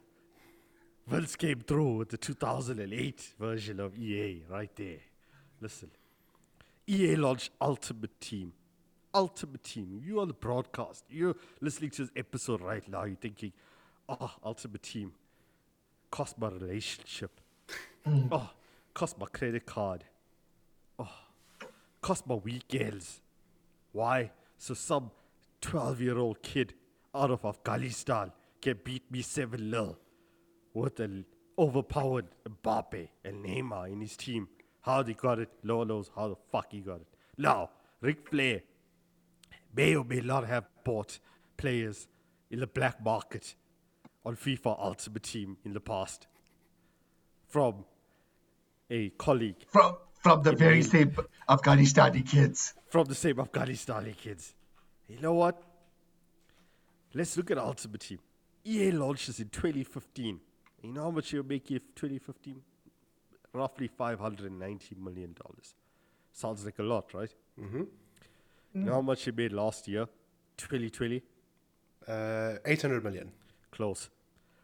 [1.08, 4.98] Vince came through with the 2008 version of EA right there.
[5.58, 5.90] Listen.
[6.86, 8.52] EA launched Ultimate Team.
[9.14, 10.02] Ultimate Team.
[10.04, 11.04] You are the broadcast.
[11.08, 13.04] You're listening to this episode right now.
[13.04, 13.54] You're thinking,
[14.06, 15.12] oh, Ultimate Team.
[16.10, 17.30] Cost my relationship.
[18.30, 18.50] Oh,
[18.92, 20.04] cost my credit card.
[20.98, 21.08] Oh,
[22.02, 23.22] cost my weekends.
[23.92, 24.30] Why?
[24.58, 25.10] So some
[25.62, 26.74] 12 year old kid
[27.14, 29.96] out of Afghanistan can beat me 7 0
[30.78, 31.24] with an
[31.58, 34.48] overpowered Mbappe and Neymar in his team.
[34.82, 37.06] How they got it, Lord knows how the fuck he got it.
[37.36, 38.62] Now, Ric Flair
[39.74, 41.18] may or may not have bought
[41.56, 42.06] players
[42.50, 43.54] in the black market
[44.24, 46.26] on FIFA Ultimate Team in the past
[47.48, 47.84] from
[48.90, 51.12] a colleague From from the very same
[51.48, 52.74] Afghanistani kids.
[52.88, 54.54] from the same Afghanistani kids.
[55.08, 55.62] You know what?
[57.14, 58.18] Let's look at Ultimate Team.
[58.64, 60.40] EA launches in 2015.
[60.82, 62.60] You know how much you're making in 2015?
[63.52, 65.74] Roughly 590 million dollars.
[66.32, 67.34] Sounds like a lot, right?
[67.60, 67.82] Mm-hmm.
[68.74, 70.06] You know how much you made last year?
[70.58, 71.22] 2020?
[72.06, 73.32] Uh, 800 million.
[73.72, 74.10] Close.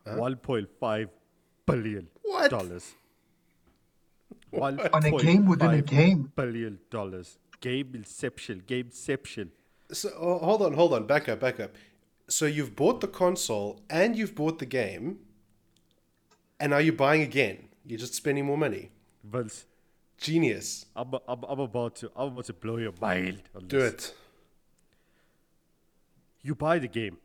[0.07, 1.09] 1.5
[1.66, 2.50] billion What?
[2.50, 2.92] dollars.
[4.53, 6.31] On a game within a game.
[6.37, 7.38] Billion dollars.
[7.61, 8.62] Game inception.
[8.66, 9.48] Gameception.
[9.90, 11.72] So oh, hold on, hold on, back up, back up.
[12.29, 15.18] So you've bought the console and you've bought the game,
[16.61, 17.69] and now you're buying again.
[17.87, 18.90] You're just spending more money.
[19.23, 19.67] Vince,
[20.19, 20.87] Genius.
[20.97, 23.43] I'm, I'm, I'm about to I'm about to blow your mind.
[23.55, 23.93] On Do this.
[23.93, 24.14] it.
[26.43, 27.17] You buy the game,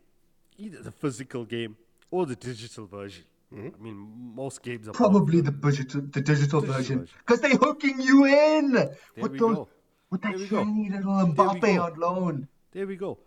[0.56, 1.76] either the physical game
[2.10, 3.24] or the digital version.
[3.54, 3.68] Mm-hmm.
[3.78, 7.14] I mean, most games are Probably the digital, the digital Digital version, version.
[7.18, 8.72] because they're hooking you in
[9.16, 9.68] with we those, go.
[10.08, 10.64] with that There we go.
[10.64, 12.48] shiny little There Mbappe on loan.
[12.72, 13.18] There we go.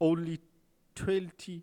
[0.00, 0.38] Only
[0.94, 1.60] 25%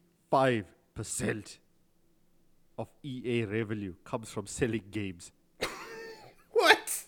[2.80, 5.32] of EA revenue comes from selling games.
[6.52, 7.04] What?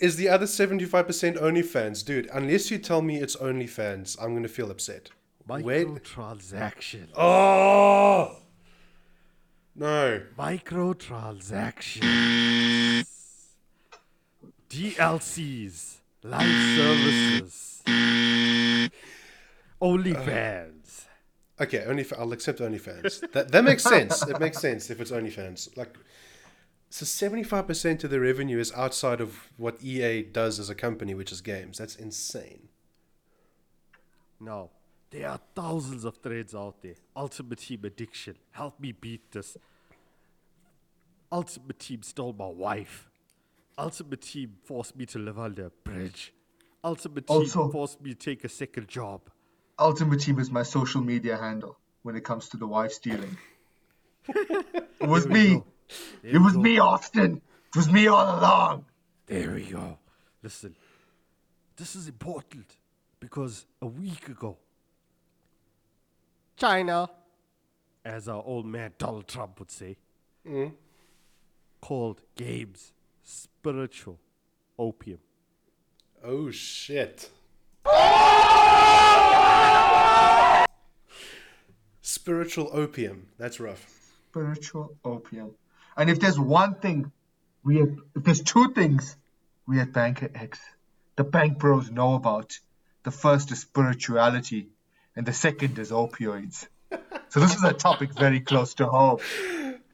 [0.00, 2.04] Is the other 75% OnlyFans?
[2.04, 5.10] Dude, unless you tell me it's OnlyFans, I'm going to feel upset.
[5.46, 5.84] Where?
[5.86, 7.08] Microtransactions.
[7.16, 8.36] Oh!
[9.74, 10.22] No.
[10.38, 13.06] Microtransactions.
[14.70, 15.96] DLCs.
[16.22, 17.82] Live services.
[19.82, 20.77] OnlyFans.
[21.60, 23.32] Okay, only I'll accept OnlyFans.
[23.32, 24.22] That that makes sense.
[24.26, 25.76] It makes sense if it's OnlyFans.
[25.76, 25.96] Like,
[26.90, 30.74] so seventy five percent of the revenue is outside of what EA does as a
[30.74, 31.78] company, which is games.
[31.78, 32.68] That's insane.
[34.40, 34.70] No.
[35.10, 36.94] There are thousands of threads out there.
[37.16, 38.36] Ultimate Team addiction.
[38.50, 39.56] Help me beat this.
[41.32, 43.08] Ultimate Team stole my wife.
[43.78, 46.32] Ultimate Team forced me to live under a bridge.
[46.84, 49.22] Ultimate Team Also- forced me to take a second job.
[49.78, 53.36] Ultimate Team is my social media handle when it comes to the wife stealing.
[54.28, 55.62] it was me.
[56.22, 56.60] It was go.
[56.60, 57.40] me, Austin.
[57.68, 58.86] It was me all along.
[59.26, 59.98] There we go.
[60.42, 60.74] Listen,
[61.76, 62.66] this is important
[63.20, 64.56] because a week ago,
[66.56, 67.08] China,
[68.04, 69.96] as our old man Donald Trump would say,
[70.46, 70.72] mm.
[71.80, 74.18] called games spiritual
[74.78, 75.20] opium.
[76.24, 77.30] Oh shit.
[77.90, 79.47] Oh!
[82.28, 83.26] Spiritual opium.
[83.38, 83.82] That's rough.
[84.28, 85.52] Spiritual opium.
[85.96, 87.10] And if there's one thing
[87.64, 89.16] we at, if there's two things
[89.66, 90.58] we at BankerX,
[91.16, 92.58] the bank bros know about,
[93.02, 94.68] the first is spirituality
[95.16, 96.66] and the second is opioids.
[97.30, 99.20] so this is a topic very close to home.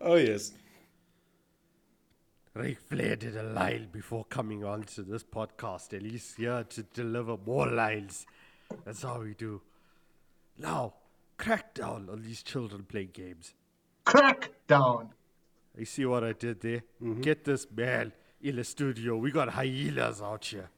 [0.01, 0.51] Oh yes.
[2.53, 6.83] Ric Flair did a line before coming on to this podcast, and he's here to
[6.83, 8.27] deliver more lines.
[8.85, 9.61] That's how we do.
[10.59, 10.95] Now,
[11.37, 13.55] crack down on these children playing games.
[14.05, 15.11] Crack down.
[15.77, 16.83] You see what I did there?
[17.03, 17.21] Mm-hmm.
[17.21, 19.17] Get this man in the studio.
[19.17, 20.71] We got hyenas out here.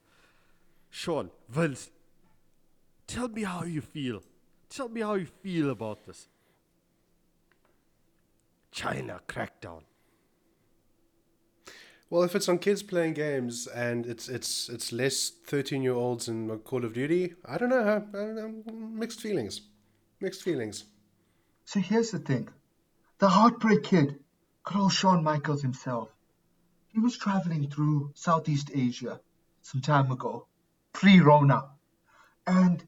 [0.90, 1.90] Sean, Vince,
[3.06, 4.22] tell me how you feel.
[4.68, 6.28] Tell me how you feel about this.
[8.70, 9.82] China crackdown.
[12.08, 16.28] Well, if it's on kids playing games and it's it's it's less thirteen year olds
[16.28, 18.06] in Call of Duty, I don't know.
[18.14, 18.72] I don't know.
[18.72, 19.62] Mixed feelings.
[20.18, 20.84] Mixed feelings.
[21.66, 22.48] So here's the thing.
[23.18, 24.18] The Heartbreak Kid,
[24.74, 26.08] old Shawn Michaels himself,
[26.88, 29.20] he was traveling through Southeast Asia
[29.60, 30.46] some time ago,
[30.94, 31.68] pre-Rona.
[32.46, 32.82] And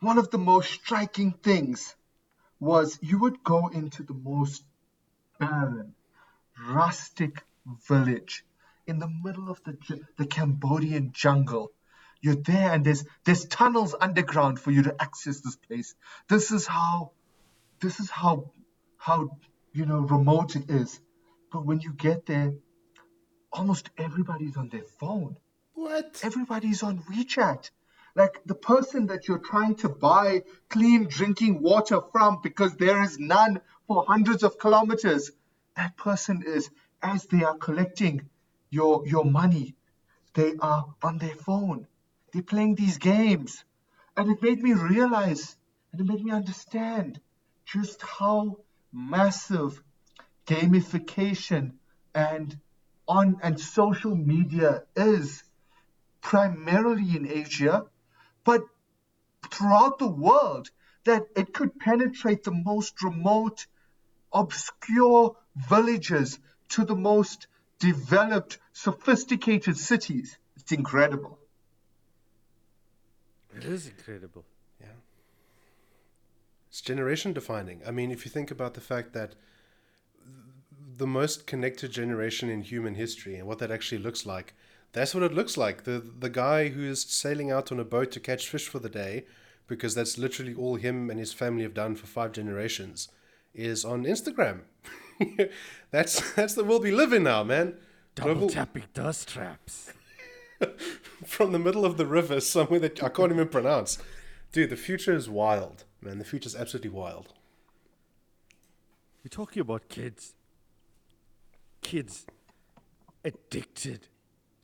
[0.00, 1.94] one of the most striking things
[2.58, 4.64] was you would go into the most
[5.38, 5.94] barren,
[6.68, 7.44] rustic
[7.86, 8.44] village
[8.88, 9.76] in the middle of the,
[10.16, 11.70] the Cambodian jungle.
[12.22, 15.94] You're there and there's, there's tunnels underground for you to access this place.
[16.28, 17.12] This is how
[17.80, 18.52] this is how
[18.98, 19.38] how
[19.72, 21.00] you know remote it is
[21.52, 22.54] but when you get there
[23.52, 25.36] almost everybody's on their phone
[25.74, 26.20] What?
[26.24, 27.70] Everybody's on WeChat.
[28.16, 33.18] Like the person that you're trying to buy clean drinking water from because there is
[33.18, 35.30] none for hundreds of kilometers.
[35.76, 36.70] That person is,
[37.02, 38.28] as they are collecting
[38.70, 39.76] your your money,
[40.34, 41.88] they are on their phone.
[42.32, 43.64] They're playing these games.
[44.16, 45.56] And it made me realize
[45.92, 47.20] and it made me understand
[47.66, 48.58] just how
[48.92, 49.82] massive
[50.46, 51.72] gamification
[52.14, 52.58] and
[53.06, 55.42] on and social media is
[56.20, 57.84] primarily in Asia,
[58.44, 58.62] but
[59.50, 60.70] throughout the world,
[61.04, 63.66] that it could penetrate the most remote,
[64.32, 70.38] obscure villages to the most developed, sophisticated cities.
[70.56, 71.38] It's incredible.
[73.56, 74.44] It is incredible.
[74.80, 74.86] Yeah.
[76.68, 77.82] It's generation defining.
[77.86, 79.34] I mean, if you think about the fact that
[80.96, 84.54] the most connected generation in human history and what that actually looks like,
[84.92, 85.84] that's what it looks like.
[85.84, 88.88] The the guy who is sailing out on a boat to catch fish for the
[88.90, 89.24] day,
[89.66, 93.08] because that's literally all him and his family have done for five generations,
[93.54, 94.60] is on Instagram.
[95.90, 97.74] that's that's the world we live in now, man.
[98.14, 99.92] Double Global- tapping dust traps.
[101.26, 103.98] from the middle of the river, somewhere that I can't even pronounce.
[104.52, 106.18] Dude, the future is wild, man.
[106.18, 107.32] The future is absolutely wild.
[109.22, 110.34] You're talking about kids.
[111.80, 112.26] Kids
[113.24, 114.08] addicted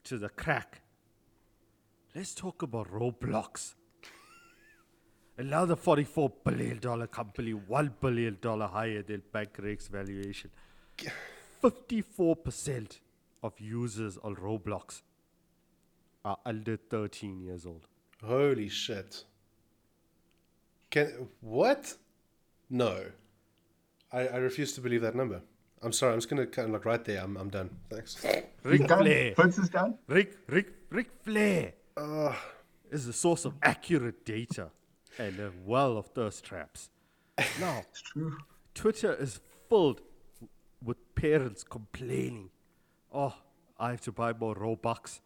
[0.05, 0.83] to the crack.
[2.15, 3.75] Let's talk about Roblox.
[5.37, 10.51] Another $44 billion company, $1 billion higher than BankerX valuation.
[11.63, 12.99] 54%
[13.43, 15.03] of users on Roblox
[16.25, 17.87] are under 13 years old.
[18.25, 19.25] Holy shit.
[20.91, 21.95] Can what?
[22.71, 23.05] No.
[24.13, 25.43] I, I refuse to believe that number.
[25.83, 27.23] I'm sorry, I'm just gonna kind of like right there.
[27.23, 27.71] I'm I'm done.
[27.91, 28.23] Thanks.
[28.25, 29.03] Ric He's done.
[29.03, 29.35] Flair.
[29.35, 29.99] Prince is done.
[30.09, 32.37] Rick, Rick, Ric Flair ah.
[32.91, 34.71] is the source of accurate data
[35.19, 36.91] and a well of thirst traps.
[37.61, 38.37] Now, It's true.
[38.75, 40.01] Twitter is filled
[40.83, 42.51] with parents complaining,
[43.13, 43.35] "Oh,
[43.79, 45.21] I have to buy more Robux."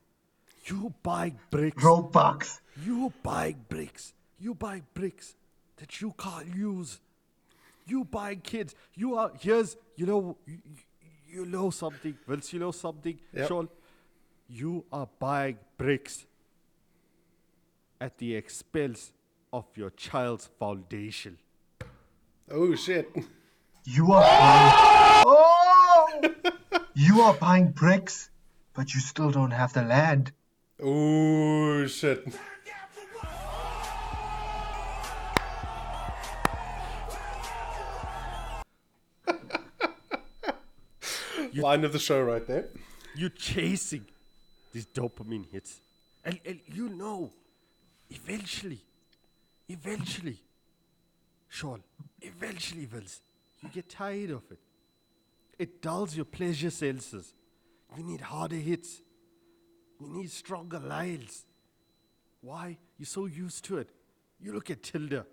[0.65, 1.83] You buy bricks.
[1.83, 2.61] Robux.
[2.85, 4.15] You buy bricks.
[4.39, 5.35] You buy bricks
[5.77, 7.01] that you can't use.
[7.87, 8.75] You buy kids.
[8.95, 10.59] You are here's you know you,
[11.29, 12.17] you know something.
[12.27, 13.19] Vince, you know something.
[13.35, 13.49] Yep.
[13.49, 13.69] Sean,
[14.49, 16.27] you are buying bricks
[18.01, 19.13] at the expense
[19.53, 21.39] of your child's foundation.
[22.51, 23.09] Oh shit.
[23.85, 24.89] You are buying.
[25.25, 26.21] Oh!
[26.95, 28.29] you are buying bricks,
[28.75, 30.33] but you still don't have the land.
[30.85, 32.27] Oh shit.
[41.55, 42.67] Line of the show right there.
[43.15, 44.07] You're chasing
[44.73, 45.81] these dopamine hits.
[46.25, 47.31] And, and you know,
[48.11, 48.81] eventually,
[49.69, 50.43] eventually,
[51.49, 51.85] Sean,
[52.21, 53.21] eventually, Vince,
[53.61, 54.59] you get tired of it.
[55.61, 57.35] It dulls your pleasure senses.
[57.97, 59.01] You need harder hits.
[60.03, 61.47] You need stronger lines.
[62.41, 62.77] Why?
[62.99, 63.91] You're so used to it.
[64.41, 65.27] You look at Tilda.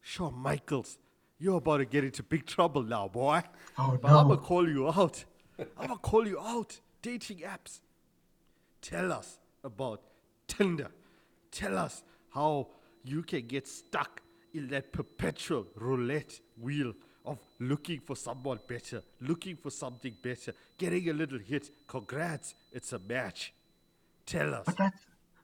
[0.00, 0.98] Sure, Michaels.
[1.38, 3.42] You're about to get into big trouble now, boy.
[3.78, 5.24] Oh, but I'm going to call you out.
[5.78, 6.80] I'm gonna call you out.
[7.02, 7.80] Dating apps.
[8.80, 10.00] Tell us about
[10.46, 10.88] Tinder.
[11.50, 12.68] Tell us how
[13.04, 14.22] you can get stuck
[14.54, 16.94] in that perpetual roulette wheel
[17.26, 21.70] of looking for someone better, looking for something better, getting a little hit.
[21.86, 23.52] Congrats, it's a match.
[24.30, 24.62] Tell us.
[24.64, 25.00] But that's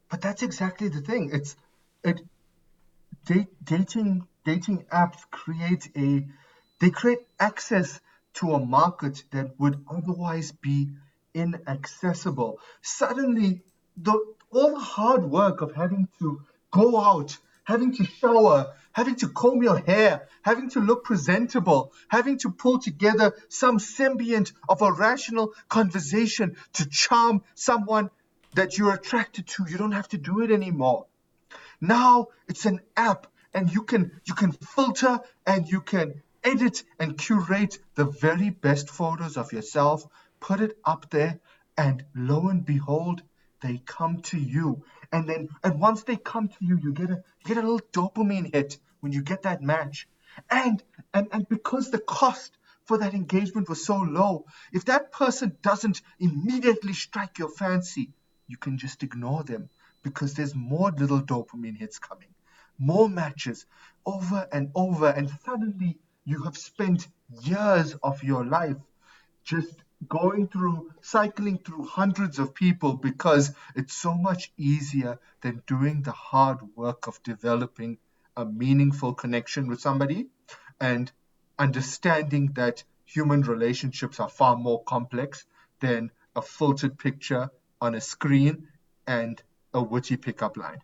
[0.09, 1.30] but that's exactly the thing.
[1.32, 1.57] It's
[2.05, 2.20] it
[3.24, 6.24] date, dating dating apps create a
[6.78, 8.01] they create access
[8.34, 10.91] to a market that would otherwise be
[11.34, 12.61] inaccessible.
[12.80, 13.62] Suddenly,
[13.97, 14.12] the
[14.51, 19.64] all the hard work of having to go out, having to shower, having to comb
[19.64, 25.53] your hair, having to look presentable, having to pull together some symbiont of a rational
[25.68, 28.11] conversation to charm someone
[28.57, 29.66] that you're attracted to.
[29.68, 31.07] You don't have to do it anymore.
[31.80, 37.18] Now it's an app and you can you can filter and you can edit and
[37.18, 40.07] curate the very best photos of yourself,
[40.40, 41.38] put it up there,
[41.76, 43.22] and lo and behold,
[43.61, 44.84] they come to you.
[45.12, 47.86] And then and once they come to you, you get a you get a little
[47.92, 50.09] dopamine hit when you get that match.
[50.50, 50.82] And
[51.12, 56.00] and and because the cost for that engagement was so low, if that person doesn't
[56.18, 58.12] immediately strike your fancy,
[58.49, 59.68] you can just ignore them
[60.03, 62.34] because there's more little dopamine hits coming,
[62.78, 63.66] more matches
[64.05, 67.09] over and over, and suddenly you have spent
[67.42, 68.76] years of your life
[69.44, 76.03] just going through, cycling through hundreds of people because it's so much easier than doing
[76.03, 77.99] the hard work of developing
[78.36, 80.26] a meaningful connection with somebody
[80.80, 81.11] and
[81.59, 85.47] understanding that human relationships are far more complex
[85.80, 87.51] than a filtered picture
[87.81, 88.68] on a screen
[89.07, 89.43] and
[89.74, 90.81] a witty pickup line.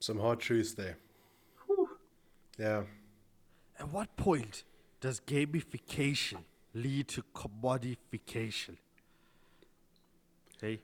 [0.00, 0.98] Some hard truths there.
[2.58, 2.82] Yeah.
[3.78, 4.64] At what point
[5.00, 6.38] does gamification
[6.74, 8.76] lead to commodification?
[10.60, 10.80] Hey,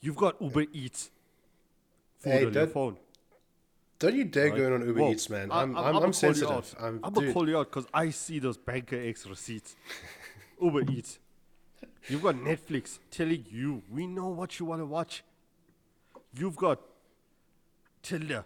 [0.00, 1.10] you've got Uber Eats
[2.18, 2.96] food Hey, on your don't- phone.
[4.00, 4.56] Don't you dare right?
[4.56, 5.50] go on Uber Whoa, Eats, man.
[5.50, 6.50] I- I'm, I'm, I'm, I'm, you sensitive.
[6.50, 6.74] out.
[6.80, 9.76] I'm, I'm gonna call you out because I see those BankerX receipts.
[10.60, 11.18] Uber Eats.
[12.08, 15.22] You've got Netflix telling you we know what you want to watch.
[16.36, 16.80] You've got
[18.02, 18.44] Tinder.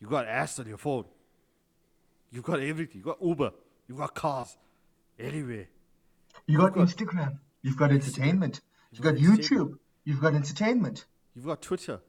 [0.00, 1.04] You've got ass on your phone.
[2.32, 2.96] You've got everything.
[2.96, 3.52] You've got Uber.
[3.88, 4.56] You've got cars.
[5.18, 5.66] Anywhere.
[6.46, 8.60] You got got- Instagram, you've got entertainment.
[8.92, 9.22] You've got got.
[9.22, 11.04] YouTube, you've got entertainment.
[11.34, 12.00] You've got Twitter.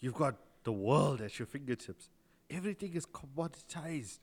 [0.00, 2.08] You've got the world at your fingertips.
[2.50, 4.18] Everything is commoditized.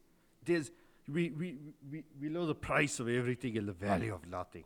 [0.46, 0.72] There's
[1.12, 1.58] we, we,
[1.92, 4.64] we, we know the price of everything and the value of nothing.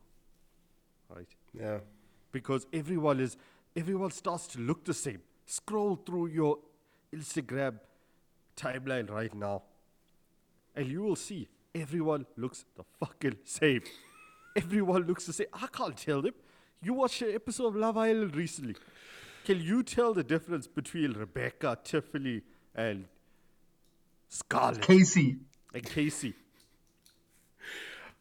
[1.13, 1.27] Right?
[1.53, 1.79] Yeah.
[2.31, 3.37] Because everyone is
[3.75, 5.21] everyone starts to look the same.
[5.45, 6.57] Scroll through your
[7.13, 7.79] Instagram
[8.57, 9.63] timeline right now.
[10.75, 13.81] And you will see everyone looks the fucking same.
[14.57, 15.47] Everyone looks the same.
[15.51, 16.33] I can't tell them.
[16.81, 18.77] You watched an episode of Love Island recently.
[19.43, 22.41] Can you tell the difference between Rebecca, Tiffany,
[22.73, 23.05] and
[24.29, 25.35] Scarlett Casey,
[25.73, 26.35] and Casey?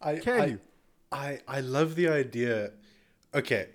[0.02, 0.60] I, Can I, you?
[1.14, 2.72] I, I love the idea.
[3.34, 3.68] Okay,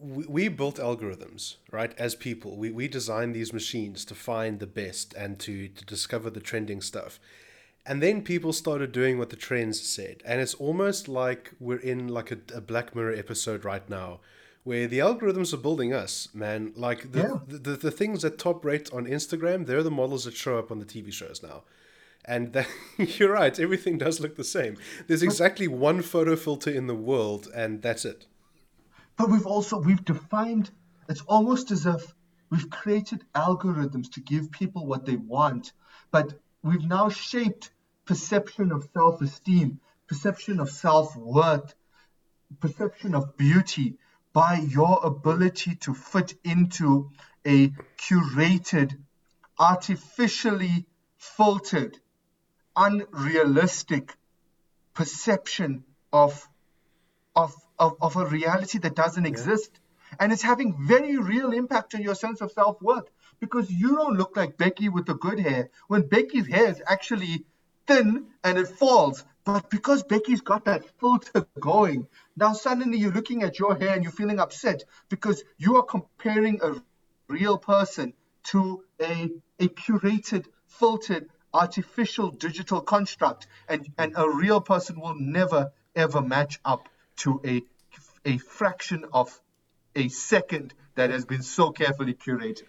[0.00, 1.92] we, we built algorithms, right?
[1.98, 6.28] As people, we, we designed these machines to find the best and to, to discover
[6.30, 7.20] the trending stuff.
[7.86, 10.22] And then people started doing what the trends said.
[10.24, 14.20] And it's almost like we're in like a, a Black Mirror episode right now
[14.64, 16.72] where the algorithms are building us, man.
[16.76, 17.38] Like the, Yeah.
[17.48, 20.70] the, the, the things that top rate on Instagram, they're the models that show up
[20.70, 21.62] on the TV shows now.
[22.24, 22.68] And that,
[22.98, 24.76] you're right, everything does look the same.
[25.08, 28.26] There's exactly one photo filter in the world, and that's it.
[29.16, 30.70] but we've also we've defined.
[31.08, 32.14] It's almost as if
[32.50, 35.72] we've created algorithms to give people what they want,
[36.10, 37.70] but we've now shaped
[38.04, 41.74] perception of self-esteem, perception of self-worth,
[42.60, 43.96] perception of beauty
[44.32, 47.10] by your ability to fit into
[47.46, 47.68] a
[47.98, 48.96] curated,
[49.58, 50.86] artificially
[51.18, 51.98] filtered,
[52.76, 54.16] unrealistic
[54.94, 56.48] perception of
[57.34, 59.70] of, of, of a reality that doesn't exist.
[60.20, 63.08] And it's having very real impact on your sense of self worth
[63.40, 67.44] because you don't look like Becky with the good hair when Becky's hair is actually
[67.86, 69.24] thin and it falls.
[69.44, 72.06] But because Becky's got that filter going,
[72.36, 76.60] now suddenly you're looking at your hair and you're feeling upset because you are comparing
[76.62, 76.74] a
[77.28, 78.12] real person
[78.44, 83.46] to a, a curated, filtered, artificial digital construct.
[83.68, 86.88] And, and a real person will never, ever match up
[87.18, 87.62] to a,
[88.24, 89.38] a fraction of
[89.94, 92.62] a second that has been so carefully curated.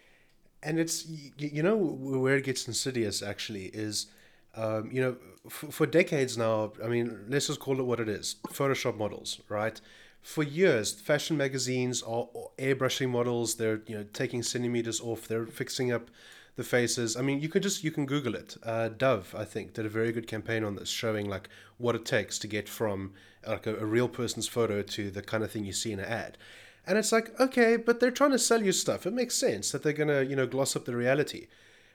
[0.61, 1.05] and it's
[1.37, 4.07] you know where it gets insidious actually is
[4.55, 8.09] um, you know f- for decades now i mean let's just call it what it
[8.09, 9.81] is photoshop models right
[10.21, 12.27] for years fashion magazines are
[12.57, 16.09] airbrushing models they're you know taking centimeters off they're fixing up
[16.55, 19.73] the faces i mean you could just you can google it uh, dove i think
[19.73, 23.11] did a very good campaign on this showing like what it takes to get from
[23.47, 26.05] like a, a real person's photo to the kind of thing you see in an
[26.05, 26.37] ad
[26.85, 29.05] and it's like, okay, but they're trying to sell you stuff.
[29.05, 31.47] It makes sense that they're to, you know, gloss up the reality.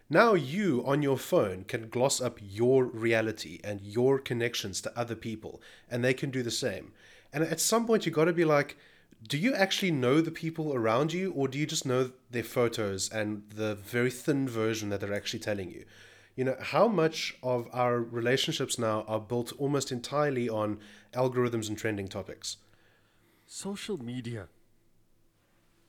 [0.08, 5.14] Now you on your phone can gloss up your reality and your connections to other
[5.14, 6.92] people, and they can do the same.
[7.32, 8.78] And at some point, you got to be like,
[9.26, 13.08] do you actually know the people around you, or do you just know their photos
[13.10, 15.84] and the very thin version that they're actually telling you?
[16.36, 20.78] You know, how much of our relationships now are built almost entirely on
[21.12, 22.58] algorithms and trending topics?
[23.46, 24.46] Social media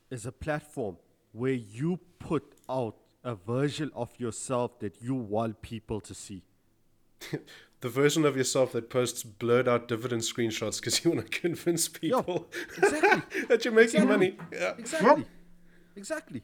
[0.10, 0.98] is a platform
[1.32, 6.42] where you put out a version of yourself that you want people to see.
[7.82, 11.88] the version of yourself that posts blurred out dividend screenshots because you want to convince
[11.88, 13.42] people exactly.
[13.48, 14.06] that you're making Exactly.
[14.06, 14.38] money.
[14.52, 14.74] Yeah.
[14.78, 15.26] Exactly.
[15.96, 16.44] Exactly.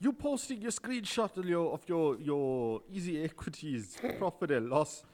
[0.00, 5.04] You posting your screenshot of your of your your EasyEquities profit and loss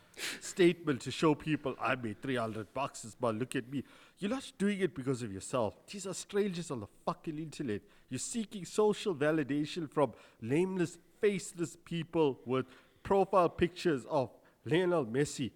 [0.40, 3.38] statement to show people I made three hundred bucks this month.
[3.38, 3.84] Look at me.
[4.18, 5.74] You're not doing it because of yourself.
[5.86, 7.82] These are strangers on the fucking internet.
[8.08, 12.64] You're seeking social validation from nameless, faceless people with
[13.02, 14.30] profile pictures of
[14.68, 15.50] Lionel Messi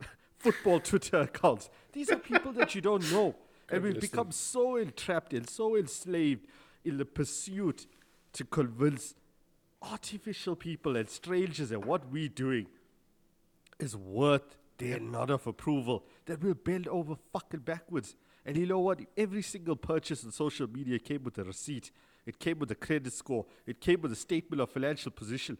[0.38, 1.70] football Twitter accounts.
[1.92, 3.34] These are people that you don't know.
[3.70, 6.46] And we've become so entrapped and so enslaved
[6.84, 7.86] in the pursuit
[8.34, 9.14] to convince
[9.80, 12.66] artificial people and strangers that what we're doing
[13.78, 18.16] is worth their nod of approval that we'll bend over fucking backwards.
[18.44, 19.00] And you know what?
[19.16, 21.90] Every single purchase on social media came with a receipt.
[22.26, 23.46] It came with a credit score.
[23.66, 25.58] It came with a statement of financial position.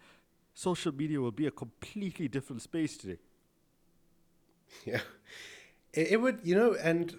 [0.54, 3.18] Social media will be a completely different space today.
[4.84, 5.00] Yeah.
[5.92, 7.14] It, it would, you know, and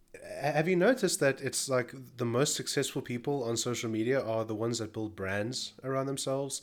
[0.40, 4.54] have you noticed that it's like the most successful people on social media are the
[4.54, 6.62] ones that build brands around themselves?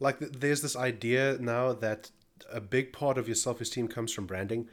[0.00, 2.10] Like, there's this idea now that
[2.52, 4.68] a big part of your self esteem comes from branding,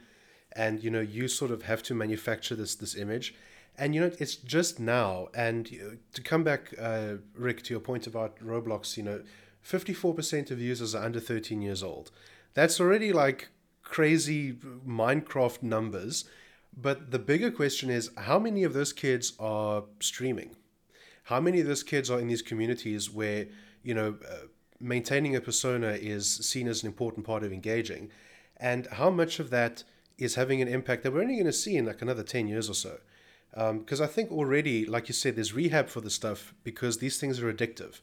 [0.54, 3.34] and you know, you sort of have to manufacture this this image.
[3.78, 5.28] And you know, it's just now.
[5.34, 9.22] And uh, to come back, uh, Rick, to your point about Roblox, you know,
[9.64, 12.10] 54% of users are under 13 years old.
[12.54, 13.48] That's already like
[13.82, 16.24] crazy Minecraft numbers.
[16.76, 20.56] But the bigger question is how many of those kids are streaming?
[21.24, 23.46] How many of those kids are in these communities where,
[23.82, 24.46] you know, uh,
[24.80, 28.10] maintaining a persona is seen as an important part of engaging?
[28.56, 29.84] And how much of that
[30.18, 32.68] is having an impact that we're only going to see in like another 10 years
[32.70, 32.98] or so?
[33.54, 37.40] Because I think already, like you said, there's rehab for the stuff because these things
[37.40, 38.00] are addictive.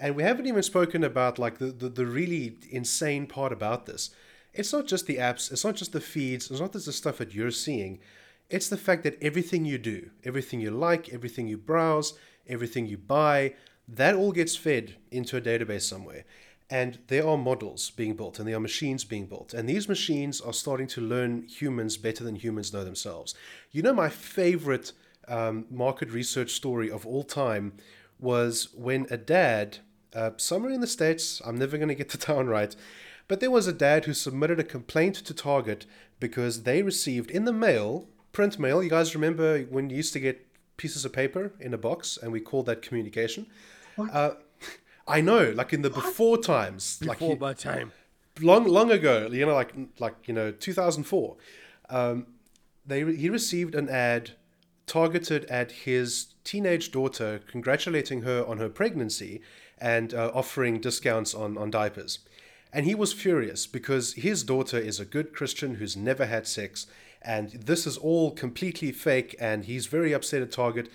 [0.00, 4.10] And we haven't even spoken about like the, the, the really insane part about this.
[4.54, 7.18] It's not just the apps, it's not just the feeds, it's not just the stuff
[7.18, 8.00] that you're seeing.
[8.48, 12.14] It's the fact that everything you do, everything you like, everything you browse,
[12.48, 13.54] everything you buy,
[13.86, 16.24] that all gets fed into a database somewhere.
[16.70, 19.52] And there are models being built and there are machines being built.
[19.52, 23.34] And these machines are starting to learn humans better than humans know themselves.
[23.70, 24.92] You know, my favorite
[25.28, 27.74] um, market research story of all time
[28.18, 29.78] was when a dad,
[30.14, 32.74] uh, somewhere in the States, I'm never going to get the town right,
[33.28, 35.86] but there was a dad who submitted a complaint to Target
[36.18, 38.82] because they received in the mail, print mail.
[38.82, 40.46] You guys remember when you used to get
[40.76, 43.46] pieces of paper in a box and we called that communication?
[43.98, 44.30] Uh,
[45.06, 47.92] I know, like in the before times, Before you- my time.
[48.40, 51.36] long long ago you know like like you know 2004
[51.90, 52.26] um,
[52.86, 54.30] they he received an ad
[54.86, 59.42] targeted at his teenage daughter congratulating her on her pregnancy
[59.80, 62.20] and uh, offering discounts on on diapers
[62.72, 66.86] and he was furious because his daughter is a good christian who's never had sex
[67.22, 70.88] and this is all completely fake and he's very upset at target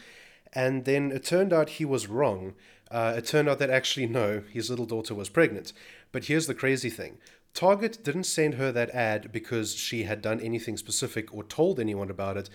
[0.55, 2.53] and then it turned out he was wrong.
[2.89, 5.73] Uh, it turned out that actually, no, his little daughter was pregnant.
[6.13, 7.17] But here's the crazy thing
[7.53, 12.09] Target didn't send her that ad because she had done anything specific or told anyone
[12.09, 12.49] about it.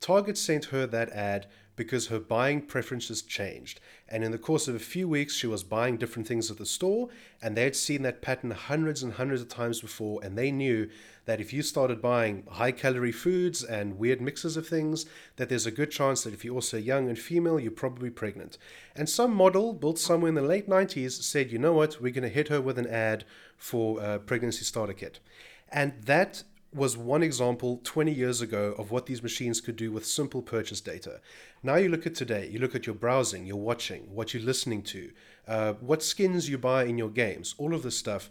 [0.00, 3.80] Target sent her that ad because her buying preferences changed.
[4.08, 6.66] And in the course of a few weeks, she was buying different things at the
[6.66, 7.08] store,
[7.40, 10.90] and they had seen that pattern hundreds and hundreds of times before, and they knew
[11.24, 15.06] that if you started buying high calorie foods and weird mixes of things,
[15.36, 18.58] that there's a good chance that if you're also young and female, you're probably pregnant.
[18.94, 22.22] And some model built somewhere in the late 90s said, you know what, we're going
[22.22, 23.24] to hit her with an ad
[23.56, 25.20] for a pregnancy starter kit.
[25.70, 26.42] And that
[26.74, 30.80] was one example 20 years ago of what these machines could do with simple purchase
[30.80, 31.20] data.
[31.62, 34.82] Now you look at today, you look at your browsing, your watching, what you're listening
[34.84, 35.12] to,
[35.46, 38.30] uh, what skins you buy in your games, all of this stuff.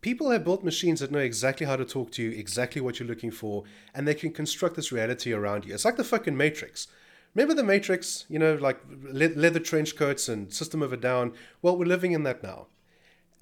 [0.00, 3.08] People have built machines that know exactly how to talk to you, exactly what you're
[3.08, 3.64] looking for,
[3.94, 5.74] and they can construct this reality around you.
[5.74, 6.88] It's like the fucking Matrix.
[7.34, 8.26] Remember the Matrix?
[8.28, 11.32] You know, like le- leather trench coats and System of a Down?
[11.62, 12.66] Well, we're living in that now.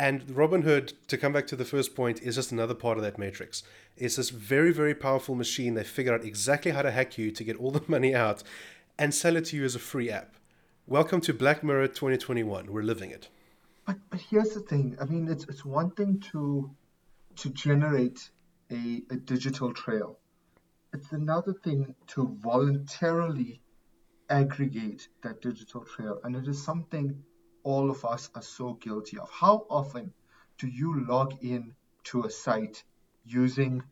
[0.00, 3.18] And Robinhood, to come back to the first point, is just another part of that
[3.18, 3.62] matrix.
[3.98, 5.74] It's this very, very powerful machine.
[5.74, 8.42] They figure out exactly how to hack you to get all the money out
[8.98, 10.36] and sell it to you as a free app.
[10.86, 12.72] Welcome to Black Mirror 2021.
[12.72, 13.28] We're living it.
[13.86, 14.96] But but here's the thing.
[14.98, 16.70] I mean, it's it's one thing to
[17.36, 18.30] to generate
[18.70, 20.18] a, a digital trail.
[20.94, 23.60] It's another thing to voluntarily
[24.30, 27.22] aggregate that digital trail, and it is something
[27.70, 29.30] all of us are so guilty of.
[29.30, 30.12] How often
[30.58, 32.82] do you log in to a site
[33.24, 33.82] using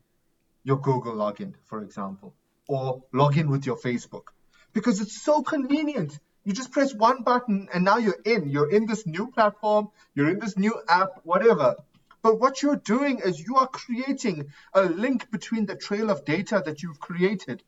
[0.63, 2.35] your Google login, for example,
[2.67, 4.25] or log in with your Facebook?
[4.73, 6.19] Because it's so convenient.
[6.43, 8.49] You just press one button and now you're in.
[8.49, 11.75] You're in this new platform, you're in this new app, whatever.
[12.21, 16.61] But what you're doing is you are creating a link between the trail of data
[16.65, 17.63] that you've created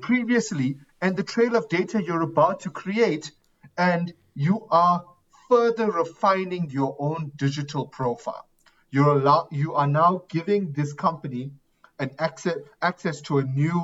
[0.00, 3.30] previously and the trail of data you're about to create,
[3.76, 5.04] and you are
[5.52, 8.46] further refining your own digital profile.
[8.90, 11.44] You're allow- you are now giving this company
[11.98, 12.58] an access
[12.90, 13.78] access to a new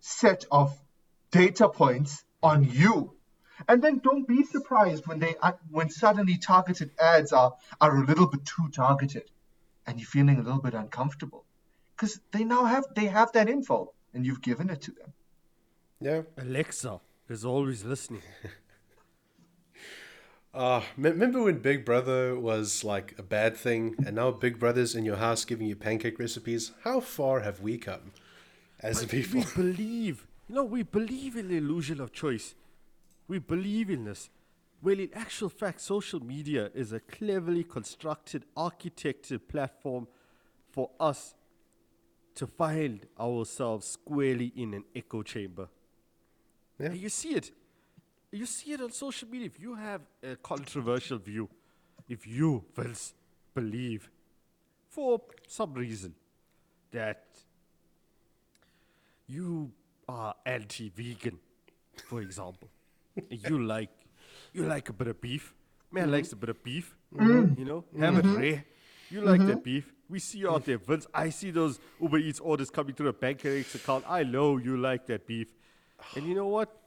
[0.00, 0.68] set of
[1.30, 2.12] data points
[2.42, 2.94] on you.
[3.68, 8.04] And then don't be surprised when they uh, when suddenly targeted ads are are a
[8.10, 9.26] little bit too targeted
[9.86, 11.42] and you're feeling a little bit uncomfortable.
[11.96, 13.78] because they now have they have that info,
[14.12, 15.10] and you've given it to them.
[16.08, 16.22] Yeah.
[16.46, 17.00] Alexa
[17.34, 18.22] is always listening.
[20.56, 25.04] Uh, remember when Big Brother was like a bad thing, and now Big Brother's in
[25.04, 26.72] your house giving you pancake recipes?
[26.82, 28.12] How far have we come
[28.80, 29.40] as a people?
[29.40, 32.54] We believe, you know, we believe in the illusion of choice.
[33.28, 34.30] We believe in this.
[34.80, 40.08] Well, in actual fact, social media is a cleverly constructed, architected platform
[40.70, 41.34] for us
[42.36, 45.68] to find ourselves squarely in an echo chamber.
[46.78, 46.86] Yeah.
[46.86, 47.50] And you see it.
[48.36, 49.46] You see it on social media.
[49.46, 51.48] If you have a controversial view,
[52.06, 53.14] if you, Vince,
[53.54, 54.10] believe
[54.90, 56.14] for some reason
[56.92, 57.24] that
[59.26, 59.72] you
[60.06, 61.38] are anti-vegan,
[62.04, 62.68] for example,
[63.30, 63.90] you like
[64.52, 65.54] you like a bit of beef.
[65.90, 66.12] Man mm-hmm.
[66.12, 66.94] likes a bit of beef.
[67.14, 67.58] Mm-hmm.
[67.58, 68.02] You know, mm-hmm.
[68.02, 68.64] have it rare.
[69.08, 69.90] You like that beef.
[70.10, 71.06] We see you out there, Vince.
[71.14, 74.04] I see those Uber Eats orders coming through a BankerX account.
[74.06, 75.48] I know you like that beef.
[76.14, 76.85] And you know what?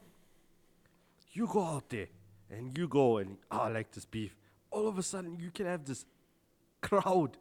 [1.32, 2.08] You go out there
[2.50, 4.36] and you go and oh, I like this beef.
[4.70, 6.04] All of a sudden, you can have this
[6.80, 7.36] crowd,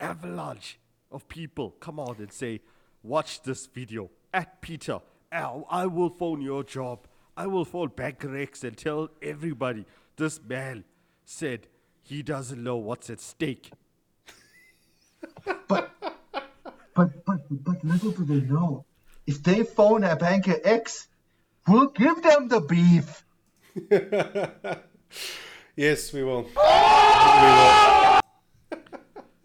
[0.00, 0.78] avalanche
[1.10, 2.60] of people come out and say,
[3.02, 5.00] Watch this video at Peter.
[5.30, 7.06] Al, I will phone your job.
[7.36, 9.84] I will phone BankerX and tell everybody
[10.16, 10.84] this man
[11.24, 11.66] said
[12.02, 13.70] he doesn't know what's at stake.
[15.68, 15.90] But
[16.94, 18.86] but but but little do they know,
[19.26, 21.06] if they phone a BankerX,
[21.68, 23.24] we'll give them the beef.
[25.76, 26.48] yes, we will.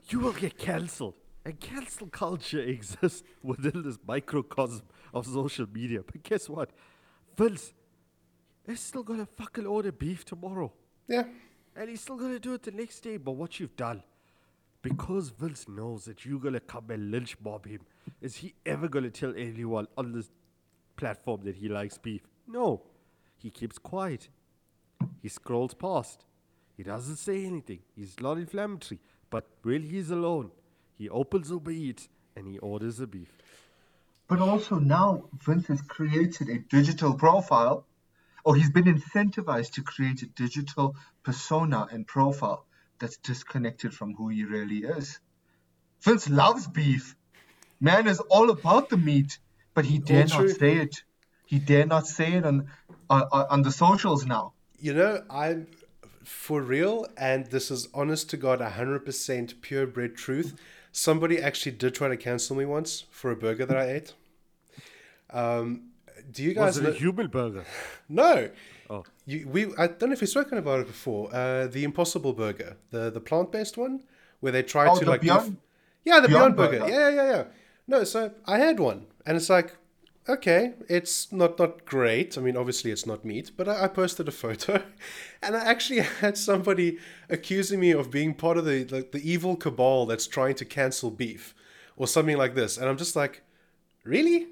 [0.10, 1.16] You will get cancelled.
[1.44, 6.02] And cancel culture exists within this microcosm of social media.
[6.06, 6.70] But guess what?
[7.36, 7.74] Vince
[8.68, 10.72] is still gonna fucking order beef tomorrow.
[11.08, 11.24] Yeah.
[11.76, 13.18] And he's still gonna do it the next day.
[13.18, 14.04] But what you've done,
[14.84, 17.82] because Vince knows that you're gonna come and lynch mob him,
[18.22, 20.30] is he ever gonna tell anyone on this
[20.96, 22.22] platform that he likes beef?
[22.48, 22.84] No.
[23.42, 24.30] He keeps quiet.
[25.22, 26.26] He scrolls past.
[26.78, 27.80] He doesn't say anything.
[27.96, 29.00] He's not inflammatory.
[29.30, 30.52] But when he's alone,
[30.98, 33.32] he opens Uber Eats and he orders a beef.
[34.28, 37.86] But also now Vince has created a digital profile,
[38.46, 42.66] or he's been incentivized to create a digital persona and profile
[43.00, 45.20] that's disconnected from who he really is.
[46.02, 47.16] Vince loves beef.
[47.80, 49.40] Man is all about the meat,
[49.74, 51.04] but he dare not say it.
[51.52, 52.58] He dare not say it on
[53.10, 53.24] on,
[53.54, 54.54] on the socials now.
[54.80, 55.68] You know, I'm
[56.24, 60.50] for real, and this is honest to God, 100% purebred truth.
[60.94, 64.14] Somebody actually did try to cancel me once for a burger that I ate.
[65.42, 65.90] Um,
[66.32, 67.66] do you guys Was it a know- human burger?
[68.10, 68.50] No.
[68.90, 69.04] Oh.
[69.26, 71.34] You, we I don't know if we've spoken about it before.
[71.34, 74.04] Uh, the Impossible Burger, the the plant based one,
[74.42, 75.64] where they try Oh, to the like do Beyond- f-
[76.04, 76.80] yeah, the Beyond, Beyond Burger.
[76.86, 76.92] Burger.
[77.00, 77.44] Yeah, yeah, yeah.
[77.88, 79.70] No, so I had one, and it's like,
[80.28, 82.38] okay, it's not not great.
[82.38, 84.84] I mean, obviously it's not meat, but I, I posted a photo,
[85.42, 86.98] and I actually had somebody
[87.30, 91.12] accusing me of being part of the like the evil cabal that's trying to cancel
[91.12, 91.54] beef,
[91.96, 93.44] or something like this, and I'm just like,
[94.04, 94.48] really?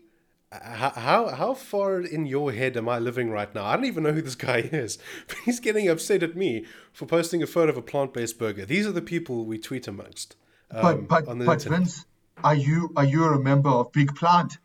[0.52, 3.66] How, how how far in your head am I living right now?
[3.66, 4.98] I don't even know who this guy is,
[5.28, 8.66] but he's getting upset at me for posting a photo of a plant-based burger.
[8.66, 10.36] These are the people we tweet amongst.
[10.72, 11.62] But um, but but internet.
[11.80, 12.06] Vince,
[12.44, 14.58] are you are you a member of Big Plant?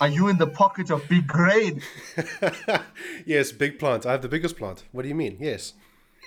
[0.00, 1.82] Are you in the pocket of Big Grain?
[3.26, 4.06] yes, big plant.
[4.06, 4.84] I have the biggest plant.
[4.92, 5.36] What do you mean?
[5.40, 5.74] Yes.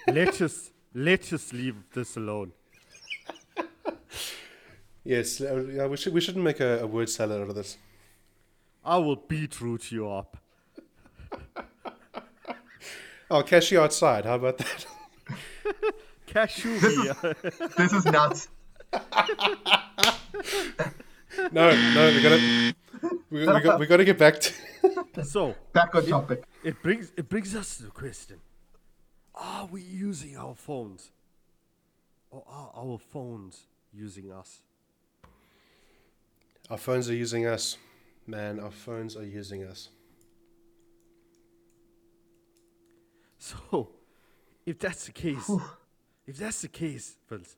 [0.08, 2.54] let us let us leave this alone.
[5.06, 7.78] Yes, uh, yeah, we should we shouldn't make a, a word salad out of this.
[8.84, 10.38] I will beetroot you up.
[13.32, 14.26] I'll cash you outside.
[14.26, 14.86] How about that?
[16.28, 17.36] Cashew beer.
[17.78, 18.50] This is nuts.
[21.52, 22.74] no, no, we gotta
[23.30, 24.54] we, we, got, we got to get back to.
[25.24, 26.44] so Back on topic.
[26.64, 28.38] it brings it brings us to the question:
[29.36, 31.12] Are we using our phones,
[32.32, 34.60] or are our phones using us?
[36.70, 37.78] Our phones are using us,
[38.28, 38.60] man.
[38.60, 39.90] Our phones are using us.
[43.40, 43.90] So,
[44.66, 45.50] if that's the case,
[46.28, 47.56] if that's the case, Vince,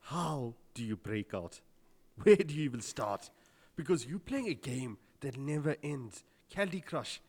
[0.00, 1.60] how do you break out?
[2.22, 3.30] Where do you even start?
[3.76, 6.24] Because you're playing a game that never ends.
[6.50, 7.20] Candy Crush.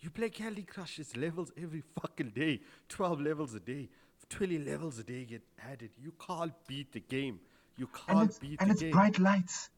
[0.00, 2.60] You play Candy Crush, it's levels every fucking day.
[2.88, 3.88] 12 levels a day.
[4.28, 5.90] 20 levels a day get added.
[6.02, 7.40] You can't beat the game.
[7.76, 8.88] You can't it's beat and the game.
[8.88, 9.70] And it's bright lights.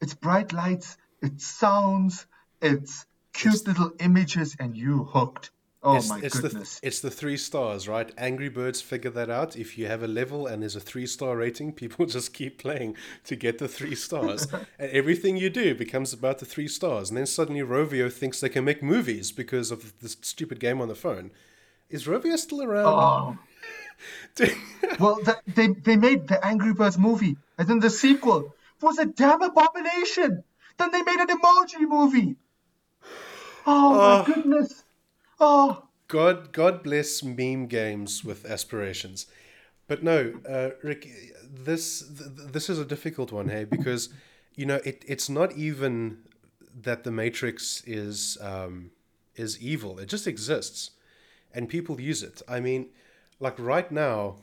[0.00, 0.96] It's bright lights.
[1.22, 2.26] It's sounds.
[2.60, 5.50] It's cute little images, and you hooked.
[5.86, 6.80] Oh it's, my it's the goodness.
[6.82, 8.10] it's the three stars, right?
[8.16, 9.54] Angry Birds figure that out.
[9.54, 12.96] If you have a level and there's a three star rating, people just keep playing
[13.24, 14.46] to get the three stars,
[14.78, 17.10] and everything you do becomes about the three stars.
[17.10, 20.88] And then suddenly Rovio thinks they can make movies because of this stupid game on
[20.88, 21.30] the phone.
[21.90, 22.86] Is Rovio still around?
[22.86, 23.38] Oh.
[24.98, 29.04] well, the, they they made the Angry Birds movie, and then the sequel was a
[29.04, 30.44] damn abomination.
[30.78, 32.36] Then they made an emoji movie.
[33.66, 34.24] Oh my ah.
[34.24, 34.83] goodness.
[35.46, 39.26] Oh, God, God bless meme games with aspirations.
[39.86, 41.06] But no, uh, Rick,
[41.46, 44.08] this th- this is a difficult one, hey, because
[44.54, 46.20] you know it, it's not even
[46.80, 48.92] that the Matrix is um,
[49.36, 50.92] is evil; it just exists,
[51.52, 52.40] and people use it.
[52.48, 52.86] I mean,
[53.38, 54.36] like right now,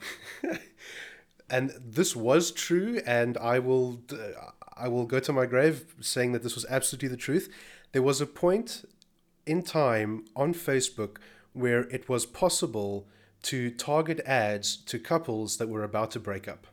[1.49, 4.03] and this was true, and I will
[4.77, 7.51] I will go to my grave saying that this was absolutely the truth.
[7.91, 8.85] There was a point
[9.45, 11.17] in time on Facebook
[11.53, 13.07] where it was possible
[13.43, 16.67] to target ads to couples that were about to break up.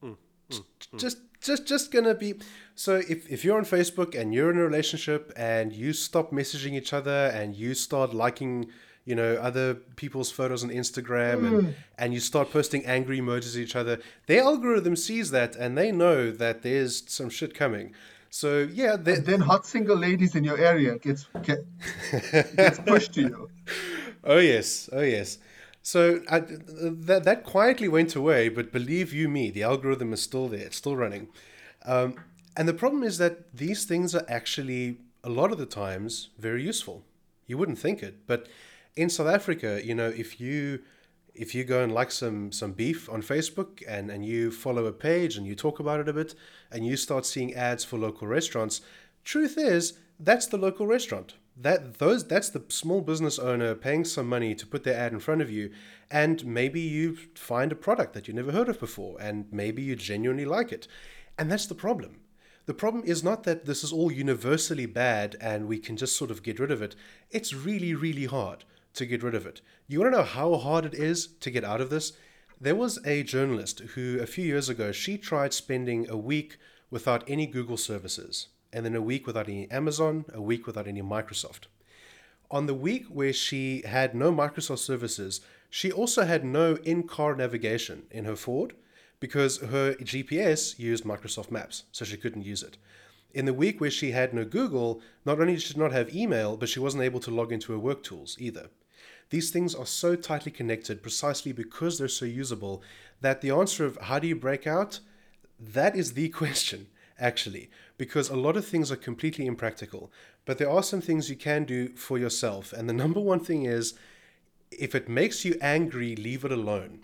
[0.00, 0.12] Hmm,
[0.50, 0.58] hmm,
[0.90, 0.96] hmm.
[0.98, 2.34] Just just just gonna be
[2.74, 6.74] so if, if you're on Facebook and you're in a relationship and you stop messaging
[6.74, 8.70] each other and you start liking
[9.04, 11.74] you know other people's photos on Instagram and, mm.
[11.98, 15.90] and you start posting angry emojis at each other, their algorithm sees that and they
[15.90, 17.92] know that there's some shit coming.
[18.34, 21.66] So yeah, they, then hot single ladies in your area gets get,
[22.56, 23.50] gets pushed to you.
[24.24, 25.36] Oh yes, oh yes.
[25.82, 30.48] So I, that that quietly went away, but believe you me, the algorithm is still
[30.48, 31.28] there, it's still running.
[31.84, 32.14] Um,
[32.56, 36.62] and the problem is that these things are actually a lot of the times very
[36.62, 37.04] useful.
[37.46, 38.46] You wouldn't think it, but
[38.96, 40.80] in South Africa, you know, if you
[41.34, 44.92] if you go and like some some beef on Facebook and and you follow a
[44.92, 46.34] page and you talk about it a bit
[46.70, 48.80] and you start seeing ads for local restaurants,
[49.24, 51.34] truth is that's the local restaurant.
[51.56, 55.20] That those that's the small business owner paying some money to put their ad in
[55.20, 55.70] front of you,
[56.10, 59.96] and maybe you find a product that you never heard of before, and maybe you
[59.96, 60.88] genuinely like it,
[61.38, 62.20] and that's the problem.
[62.64, 66.30] The problem is not that this is all universally bad and we can just sort
[66.30, 66.94] of get rid of it.
[67.28, 68.64] It's really, really hard
[68.94, 69.60] to get rid of it.
[69.88, 72.12] You want to know how hard it is to get out of this?
[72.60, 76.58] There was a journalist who, a few years ago, she tried spending a week
[76.90, 81.02] without any Google services, and then a week without any Amazon, a week without any
[81.02, 81.66] Microsoft.
[82.50, 85.40] On the week where she had no Microsoft services,
[85.70, 88.74] she also had no in car navigation in her Ford
[89.18, 92.76] because her GPS used Microsoft Maps, so she couldn't use it.
[93.32, 96.56] In the week where she had no Google, not only did she not have email,
[96.56, 98.68] but she wasn't able to log into her work tools either.
[99.32, 102.82] These things are so tightly connected precisely because they're so usable
[103.22, 105.00] that the answer of how do you break out,
[105.58, 110.12] that is the question, actually, because a lot of things are completely impractical.
[110.44, 112.74] But there are some things you can do for yourself.
[112.74, 113.94] And the number one thing is
[114.70, 117.02] if it makes you angry, leave it alone.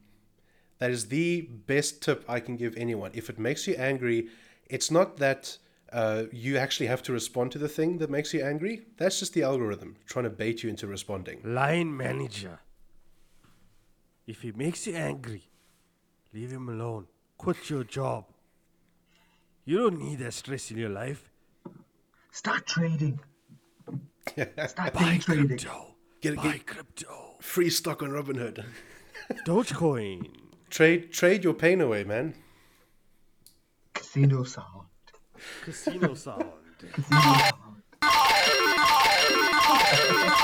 [0.80, 3.12] That is the best tip I can give anyone.
[3.14, 4.28] If it makes you angry,
[4.68, 5.56] it's not that
[5.92, 8.82] uh, you actually have to respond to the thing that makes you angry.
[8.96, 11.40] That's just the algorithm trying to bait you into responding.
[11.44, 12.60] Line manager.
[14.26, 15.48] If he makes you angry,
[16.34, 17.06] leave him alone.
[17.38, 18.26] Quit your job.
[19.64, 21.30] You don't need that stress in your life.
[22.32, 23.20] Start trading.
[24.66, 25.48] Start Buy trading.
[25.48, 25.94] crypto.
[26.20, 27.36] Get- Buy get- crypto.
[27.40, 28.64] Free stock on Robinhood.
[29.46, 30.26] Dogecoin.
[30.70, 32.34] trade trade your pain away, man.
[33.94, 34.86] Casino sound.
[35.68, 36.44] Casino sound.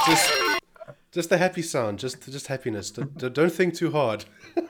[0.07, 0.33] Just
[1.13, 2.91] just the happy sound, just just happiness.
[2.91, 4.27] Don't, don't think too hard.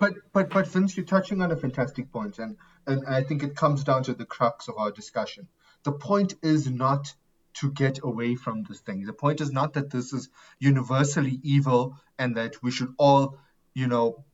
[0.00, 2.56] But but but Vince, you're touching on a fantastic point, and
[2.86, 5.46] and I think it comes down to the crux of our discussion.
[5.84, 7.14] The point is not
[7.60, 9.04] to get away from this thing.
[9.04, 13.36] The point is not that this is universally evil and that we should all,
[13.74, 14.24] you know,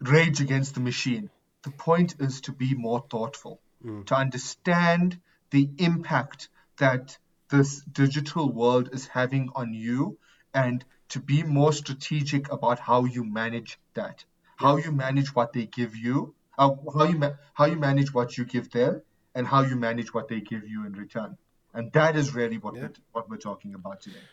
[0.00, 1.30] rage against the machine.
[1.62, 3.60] The point is to be more thoughtful,
[4.06, 5.20] to understand
[5.50, 7.18] the impact that
[7.50, 10.18] this digital world is having on you,
[10.52, 14.24] and to be more strategic about how you manage that,
[14.56, 18.36] how you manage what they give you, uh, how you ma- how you manage what
[18.36, 19.02] you give them,
[19.34, 21.36] and how you manage what they give you in return.
[21.74, 24.26] And that is really what we're, what we're talking about today.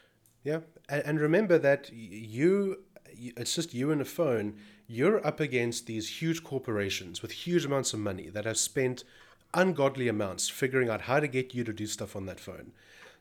[0.43, 4.56] Yeah, and, and remember that you, it's just you and a phone.
[4.88, 9.04] You're up against these huge corporations with huge amounts of money that have spent
[9.54, 12.72] ungodly amounts figuring out how to get you to do stuff on that phone.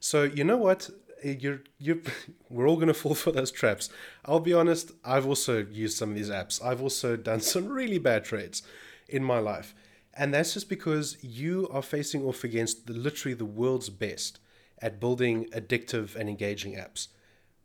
[0.00, 0.90] So you know what?
[1.22, 1.98] Eh, You're you're,
[2.50, 3.88] We're all gonna fall for those traps.
[4.24, 4.92] I'll be honest.
[5.04, 6.64] I've also used some of these apps.
[6.64, 8.62] I've also done some really bad trades
[9.08, 9.74] in my life,
[10.14, 14.38] and that's just because you are facing off against the, literally the world's best
[14.80, 17.08] at building addictive and engaging apps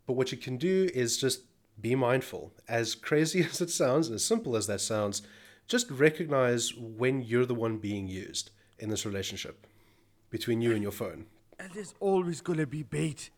[0.06, 1.42] But what you can do is just
[1.80, 2.52] be mindful.
[2.68, 5.22] As crazy as it sounds, and as simple as that sounds,
[5.66, 9.66] just recognize when you're the one being used in this relationship
[10.30, 11.26] between you and your phone.
[11.58, 13.30] And there's always going to be bait.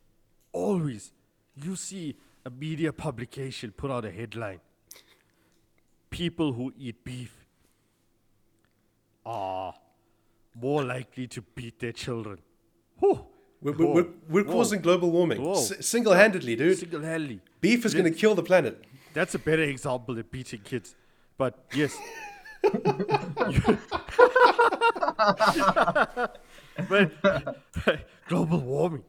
[0.53, 1.13] Always.
[1.55, 4.61] You see a media publication put out a headline
[6.11, 7.33] People who eat beef
[9.25, 9.73] are
[10.61, 12.39] more likely to beat their children.
[12.99, 13.25] Whew.
[13.63, 16.79] We're, we're, we're, we're causing global warming S- single handedly, dude.
[16.79, 17.41] Single handedly.
[17.61, 18.83] Beef is going to kill the planet.
[19.15, 20.97] That's a better example than beating kids.
[21.39, 21.97] But yes.
[26.89, 27.11] but
[28.29, 29.05] global warming.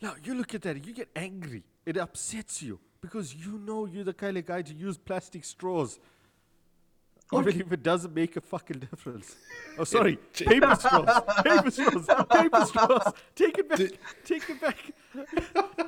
[0.00, 1.64] Now you look at that, you get angry.
[1.86, 5.98] It upsets you because you know you're the kind of guy to use plastic straws.
[7.32, 9.34] Even if it doesn't make a fucking difference.
[9.76, 13.12] Oh, sorry, paper straws, paper straws, paper straws.
[13.34, 13.90] Take it back,
[14.24, 14.76] take it back.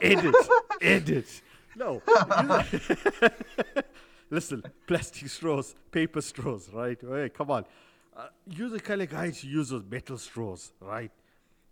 [0.02, 0.34] Edit,
[0.82, 1.42] edit.
[1.76, 2.02] No.
[4.31, 6.99] Listen, plastic straws, paper straws, right?
[7.01, 7.64] Hey, come on.
[8.16, 11.11] Uh, you're the kind of guy to use those metal straws, right?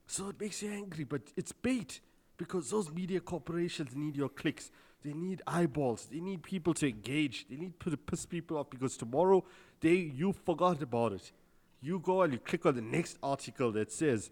[0.07, 2.01] So it makes you angry, but it's bait
[2.37, 4.71] because those media corporations need your clicks.
[5.03, 6.09] They need eyeballs.
[6.11, 7.47] They need people to engage.
[7.49, 9.45] They need to piss people off because tomorrow
[9.81, 11.33] they you forgot about it.
[11.81, 14.31] You go and you click on the next article that says,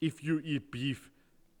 [0.00, 1.10] if you eat beef,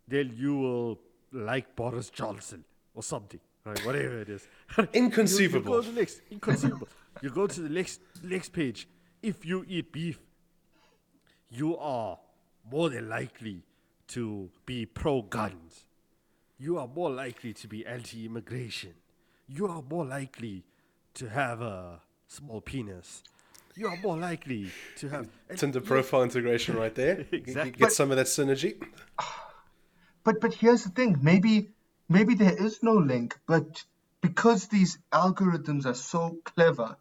[0.08, 0.98] then you will
[1.32, 3.78] like Boris Johnson or something, right?
[3.86, 4.46] Whatever it is.
[4.92, 5.70] Inconceivable.
[5.72, 6.88] You, go to the next, inconceivable.
[7.22, 8.88] you go to the next next page.
[9.22, 10.18] If you eat beef,
[11.50, 12.18] you are
[12.70, 13.62] more than likely
[14.08, 15.86] to be pro guns.
[16.58, 18.94] You are more likely to be anti immigration.
[19.48, 20.64] You are more likely
[21.14, 23.22] to have a small penis.
[23.74, 25.28] You are more likely to have.
[25.48, 27.18] and Tinder you- profile integration right there.
[27.20, 27.72] You- you Exactly.
[27.72, 28.82] Get some of that synergy.
[30.24, 31.18] But but here's the thing.
[31.20, 31.70] Maybe
[32.12, 33.84] maybe there is no link, but
[34.20, 36.96] because these algorithms are so clever,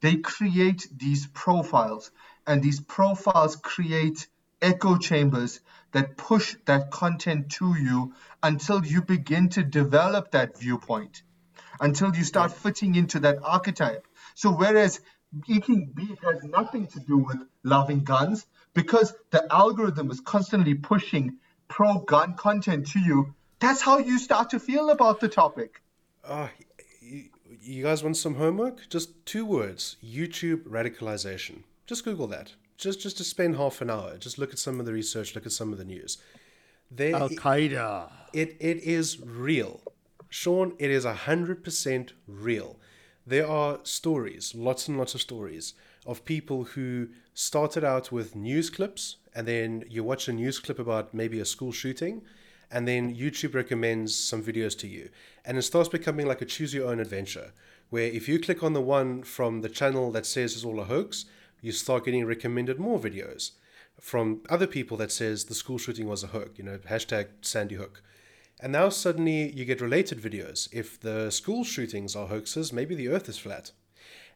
[0.00, 2.10] they create these profiles,
[2.46, 4.26] and these profiles create
[4.60, 5.60] echo chambers
[5.92, 11.22] that push that content to you until you begin to develop that viewpoint,
[11.80, 14.06] until you start fitting into that archetype.
[14.34, 15.00] So whereas
[15.46, 21.38] eating beef has nothing to do with loving guns, because the algorithm is constantly pushing
[21.68, 25.80] pro gun content to you, that's how you start to feel about the topic.
[26.28, 26.50] Ah,
[27.00, 27.24] you,
[27.60, 28.88] you guys want some homework?
[28.90, 31.62] Just two words: YouTube radicalization.
[31.86, 32.54] Just Google that.
[32.76, 34.18] Just just to spend half an hour.
[34.18, 35.34] Just look at some of the research.
[35.34, 36.18] Look at some of the news.
[36.90, 38.10] There, Al Qaeda.
[38.32, 39.80] it it is real,
[40.28, 40.74] Sean.
[40.78, 42.78] It is hundred percent real.
[43.24, 48.68] There are stories, lots and lots of stories of people who started out with news
[48.68, 52.22] clips, and then you watch a news clip about maybe a school shooting,
[52.72, 55.10] and then YouTube recommends some videos to you,
[55.44, 57.52] and it starts becoming like a choose your own adventure,
[57.90, 60.84] where if you click on the one from the channel that says it's all a
[60.84, 61.26] hoax,
[61.60, 63.52] you start getting recommended more videos
[64.00, 67.76] from other people that says the school shooting was a hook, you know, hashtag Sandy
[67.76, 68.02] Hook.
[68.60, 70.68] And now suddenly you get related videos.
[70.72, 73.72] If the school shootings are hoaxes, maybe the earth is flat.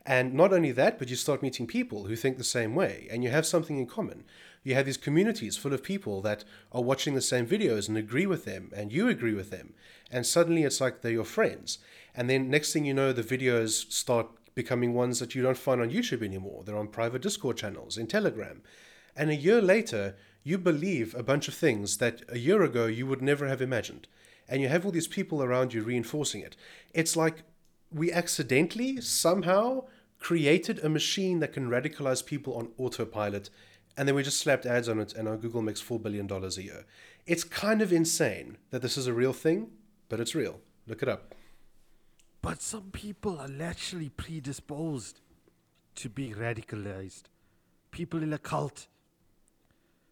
[0.06, 3.24] And not only that, but you start meeting people who think the same way, and
[3.24, 4.22] you have something in common.
[4.62, 8.26] You have these communities full of people that are watching the same videos and agree
[8.26, 9.74] with them, and you agree with them.
[10.10, 11.78] And suddenly it's like they're your friends.
[12.14, 15.80] And then next thing you know, the videos start becoming ones that you don't find
[15.80, 16.62] on YouTube anymore.
[16.64, 18.62] They're on private Discord channels, in Telegram.
[19.16, 23.06] And a year later, you believe a bunch of things that a year ago you
[23.08, 24.06] would never have imagined.
[24.48, 26.56] And you have all these people around you reinforcing it.
[26.94, 27.42] It's like
[27.92, 29.84] we accidentally, somehow,
[30.18, 33.50] created a machine that can radicalize people on autopilot,
[33.96, 36.48] and then we just slapped ads on it, and our Google makes $4 billion a
[36.60, 36.84] year.
[37.26, 39.70] It's kind of insane that this is a real thing,
[40.08, 40.60] but it's real.
[40.86, 41.34] Look it up.
[42.42, 45.20] But some people are naturally predisposed
[45.96, 47.24] to being radicalized.
[47.90, 48.86] People in a cult.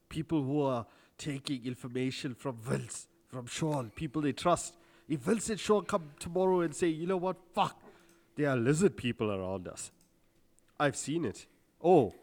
[0.09, 0.87] People who are
[1.19, 4.75] taking information from Vince, from Sean, people they trust.
[5.09, 7.81] If Vince and Sean come tomorrow and say, you know what, fuck,
[8.37, 9.91] there are lizard people around us.
[10.79, 11.47] I've seen it.
[11.83, 12.15] Oh,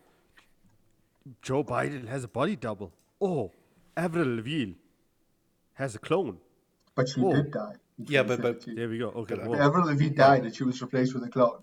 [1.42, 2.92] Joe Biden has a body double.
[3.22, 3.52] Oh,
[3.96, 4.74] Avril Lavigne
[5.76, 6.38] has a clone.
[6.96, 7.34] But she Oh.
[7.34, 7.76] did die.
[7.98, 9.10] Yeah, but- but- There we go.
[9.10, 9.36] Okay.
[9.36, 9.56] whoa.
[9.56, 11.62] Avril Lavigne died and she was replaced with a clone.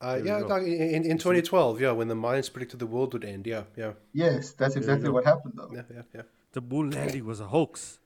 [0.00, 3.46] Uh, yeah, like in, in 2012, yeah, when the Mayans predicted the world would end.
[3.48, 5.70] Yeah, yeah, Yes, that's exactly what happened though.
[5.74, 6.22] yeah, yeah, yeah.
[6.52, 7.98] The moon landing was a hoax.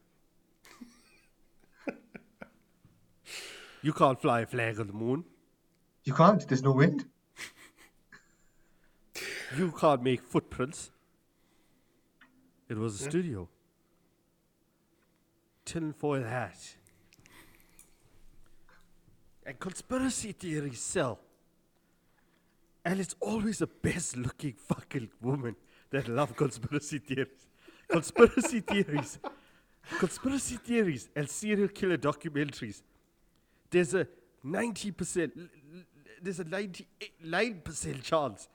[3.82, 5.24] you can't fly a flag on the moon.
[6.04, 6.46] You can't.
[6.46, 7.04] There's no wind.
[9.56, 10.90] You can't make footprints.
[12.68, 13.10] It was a hmm?
[13.10, 13.48] studio.
[15.64, 16.58] Tinfoil hat.
[19.44, 21.20] And conspiracy theories sell.
[22.84, 25.56] And it's always the best looking fucking woman
[25.90, 27.46] that love conspiracy theories.
[27.88, 29.18] Conspiracy theories.
[29.98, 32.82] Conspiracy theories and serial killer documentaries.
[33.70, 34.06] There's a
[34.44, 35.48] 90%, l- l-
[36.22, 38.48] there's a 99% chance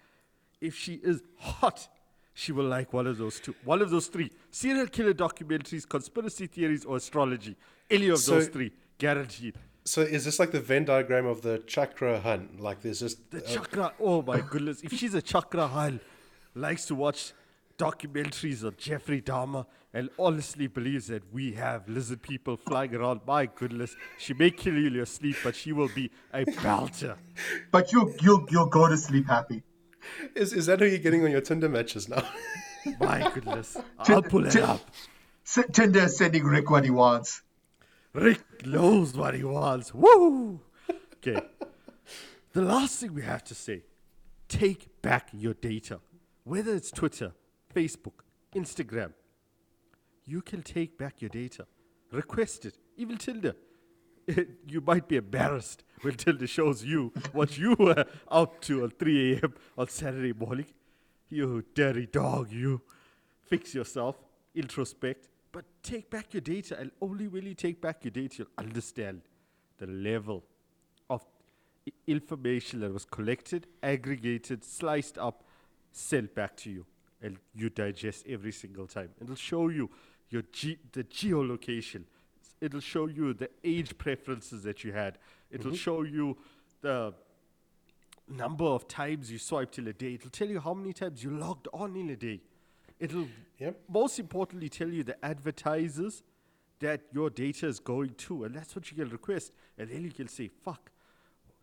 [0.61, 1.87] if she is hot,
[2.33, 3.53] she will like one of those two.
[3.63, 4.31] One of those three.
[4.51, 7.55] Serial killer documentaries, conspiracy theories, or astrology.
[7.89, 8.71] Any of So- those three.
[8.97, 9.55] Guaranteed.
[9.85, 12.49] So is this like the Venn diagram of the chakra hun?
[12.59, 14.81] Like there's just The uh, chakra, oh my goodness.
[14.81, 15.99] If she's a chakra hal,
[16.55, 17.31] likes to watch
[17.77, 23.45] documentaries of Jeffrey Dahmer and honestly believes that we have lizard people flying around, my
[23.45, 27.15] goodness, she may kill you in your sleep, but she will be a belter.
[27.71, 29.63] But you you you'll go to sleep happy.
[30.35, 32.23] is is that who you're getting on your Tinder matches now?
[32.99, 33.77] My goodness.
[33.99, 34.81] I'll pull it up.
[35.45, 37.41] S- Tinder is sending Rick what he wants.
[38.13, 39.93] Rick knows what he wants.
[39.93, 40.61] Woo!
[41.17, 41.41] Okay.
[42.53, 43.83] The last thing we have to say
[44.47, 45.99] take back your data.
[46.43, 47.33] Whether it's Twitter,
[47.77, 48.23] Facebook,
[48.55, 49.13] Instagram,
[50.25, 51.67] you can take back your data.
[52.11, 52.75] Request it.
[52.97, 53.53] Even Tinder.
[54.67, 59.33] you might be embarrassed when Tinder shows you what you were up to at 3
[59.33, 59.53] a.m.
[59.77, 60.65] on Saturday morning.
[61.29, 62.81] You dirty dog, you.
[63.43, 64.15] Fix yourself,
[64.55, 66.79] introspect, but take back your data.
[66.79, 69.21] And only when you take back your data, you'll understand
[69.77, 70.43] the level
[71.11, 71.23] of
[72.07, 75.43] information that was collected, aggregated, sliced up,
[75.91, 76.87] sent back to you.
[77.21, 79.09] And you digest every single time.
[79.21, 79.89] It'll show you
[80.29, 82.03] your ge- the geolocation.
[82.61, 85.17] It'll show you the age preferences that you had.
[85.51, 85.75] It'll mm-hmm.
[85.75, 86.37] show you
[86.81, 87.13] the
[88.27, 90.15] number of times you swiped in a day.
[90.15, 92.41] It'll tell you how many times you logged on in a day.
[92.99, 93.27] It'll
[93.59, 93.81] Yep.
[93.89, 96.23] most importantly tell you the advertisers
[96.79, 99.51] that your data is going to, and that's what you can request.
[99.77, 100.91] And then you can say, fuck,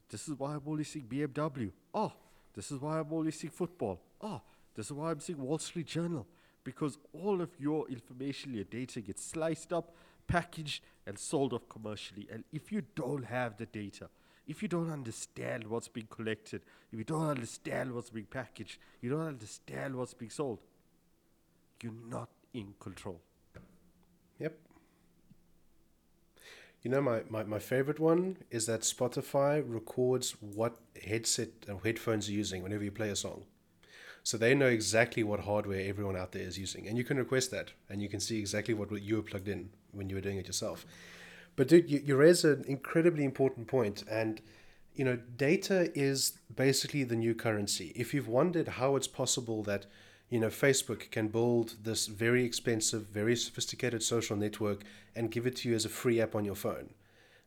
[0.09, 1.71] this is why I'm only seeing BMW.
[1.93, 2.13] Oh,
[2.53, 4.01] this is why I'm only seeing football.
[4.21, 4.41] Oh,
[4.75, 6.27] this is why I'm seeing Wall Street Journal.
[6.65, 9.95] Because all of your information, your data gets sliced up,
[10.27, 12.27] packaged, and sold off commercially.
[12.33, 14.09] And if you don't have the data,
[14.47, 16.63] if you don't understand what's being collected,
[16.93, 20.61] if you don't understand what's being packaged, you don't understand what's being sold,
[21.83, 23.21] you're not in control.
[24.39, 24.59] Yep.
[26.83, 32.29] You know, my, my, my favorite one is that Spotify records what headset or headphones
[32.29, 33.45] you're using whenever you play a song.
[34.25, 36.89] So they know exactly what hardware everyone out there is using.
[36.89, 39.71] And you can request that and you can see exactly what you were plugged in
[39.93, 40.87] when you were doing it yourself.
[41.57, 44.41] But dude, you, you raise an incredibly important point and
[44.95, 47.93] you know, data is basically the new currency.
[47.97, 49.87] If you've wondered how it's possible that,
[50.31, 54.83] you know, Facebook can build this very expensive, very sophisticated social network
[55.15, 56.91] and give it to you as a free app on your phone,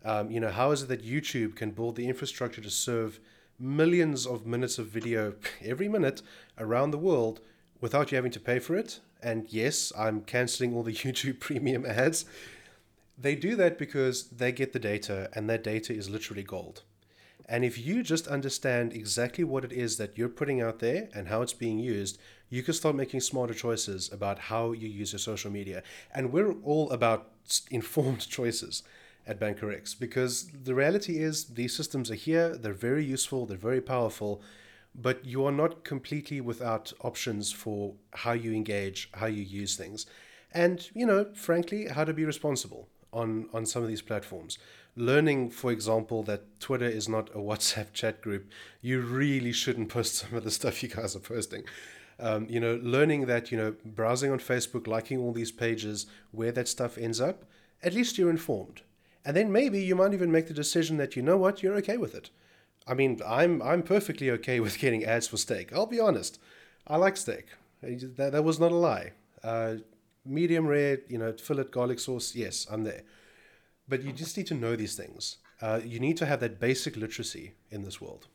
[0.04, 3.20] um, you know, how is it that YouTube can build the infrastructure to serve
[3.60, 5.34] millions of minutes of video
[5.64, 6.22] every minute
[6.58, 7.40] around the world
[7.82, 9.00] without you having to pay for it?
[9.22, 12.26] And yes, I'm canceling all the YouTube premium ads.
[13.18, 16.84] They do that because they get the data, and that data is literally gold.
[17.50, 21.30] And if you just understand exactly what it is that you're putting out there and
[21.30, 25.20] how it's being used, you can start making smarter choices about how you use your
[25.20, 25.82] social media.
[26.14, 27.32] And we're all about
[27.72, 28.84] informed choices
[29.28, 33.82] at BankerX because the reality is these systems are here, they're very useful, they're very
[33.82, 34.42] powerful,
[34.96, 40.06] but you are not completely without options for how you engage, how you use things.
[40.54, 44.58] And, you know, frankly, how to be responsible on, on some of these platforms.
[44.96, 48.50] Learning, for example, that Twitter is not a WhatsApp chat group,
[48.82, 51.64] you really shouldn't post some of the stuff you guys are posting.
[52.20, 56.52] Um, you know, learning that, you know, browsing on Facebook, liking all these pages, where
[56.54, 57.44] that stuff ends up,
[57.84, 58.82] at least you're informed.
[59.28, 61.98] And then maybe you might even make the decision that, you know what, you're okay
[61.98, 62.30] with it.
[62.88, 65.74] I mean, I'm I'm perfectly okay with getting ads for steak.
[65.74, 66.40] I'll be honest.
[66.88, 67.48] I like steak.
[67.82, 69.12] That, that was not a lie.
[69.44, 69.76] Uh,
[70.26, 72.36] medium rare, you know, fillet garlic sauce.
[72.36, 73.04] Yes, I'm there.
[73.90, 75.40] But you just need to know these things.
[75.62, 78.28] Uh, you need to have that basic literacy in this world.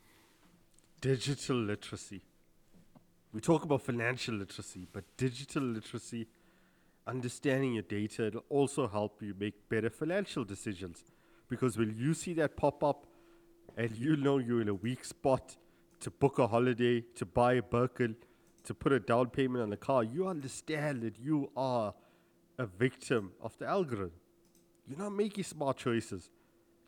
[1.01, 2.21] Digital literacy.
[3.33, 6.29] We talk about financial literacy, but digital literacy,
[7.07, 11.05] understanding your data, it'll also help you make better financial decisions.
[11.49, 13.07] Because when you see that pop up
[13.77, 15.57] and you know you're in a weak spot
[16.01, 18.17] to book a holiday, to buy a Birkin,
[18.65, 21.95] to put a down payment on a car, you understand that you are
[22.59, 24.13] a victim of the algorithm.
[24.87, 26.31] You're not making smart choices.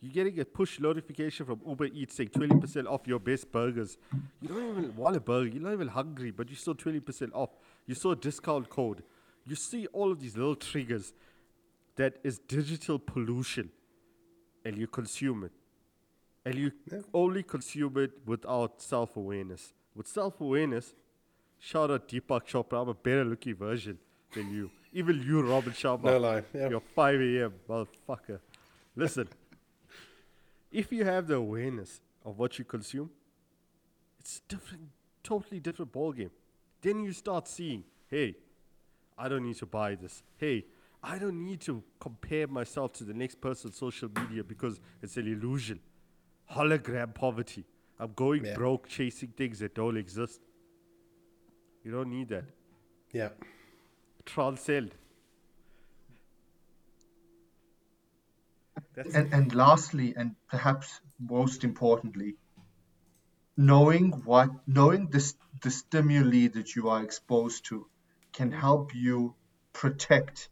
[0.01, 3.97] You're getting a push notification from Uber Eats saying 20% off your best burgers.
[4.41, 5.47] You don't even want a burger.
[5.47, 7.49] You're not even hungry, but you saw 20% off.
[7.87, 9.03] You saw a discount code.
[9.45, 11.13] You see all of these little triggers
[11.95, 13.69] that is digital pollution
[14.63, 15.51] and you consume it.
[16.45, 16.71] and you
[17.13, 19.73] only consume it without self awareness.
[19.95, 20.93] With self awareness,
[21.59, 23.97] shout out Deepak Chopra, I'm a better looking version
[24.33, 24.69] than you.
[24.93, 26.03] Even you, Robin Sharma.
[26.05, 26.69] No lie, yeah.
[26.69, 28.39] You're 5 a.m., motherfucker.
[28.95, 29.27] Listen,
[30.71, 33.09] if you have the awareness of what you consume,
[34.19, 34.89] it's different,
[35.21, 36.29] totally different ballgame.
[36.81, 38.35] Then you start seeing, hey,
[39.17, 40.23] I don't need to buy this.
[40.37, 40.65] Hey,
[41.01, 45.17] I don't need to compare myself to the next person on social media because it's
[45.17, 45.79] an illusion.
[46.51, 47.65] Hologram poverty.
[47.99, 48.55] I'm going Yeah.
[48.55, 50.41] broke chasing things that don't exist.
[51.83, 52.45] You don't need that.
[53.11, 53.29] Yeah.
[54.25, 54.95] Transcend.
[58.95, 62.35] That's And, and lastly, and perhaps most importantly,
[63.55, 67.87] knowing what, knowing this, the stimuli that you are exposed to
[68.35, 69.35] can help you
[69.73, 70.49] protect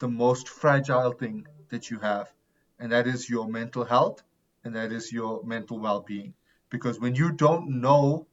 [0.00, 2.32] the most fragile thing that you have,
[2.78, 4.22] and that is your mental health
[4.64, 6.34] and that is your mental well being.
[6.70, 8.26] Because when you don't know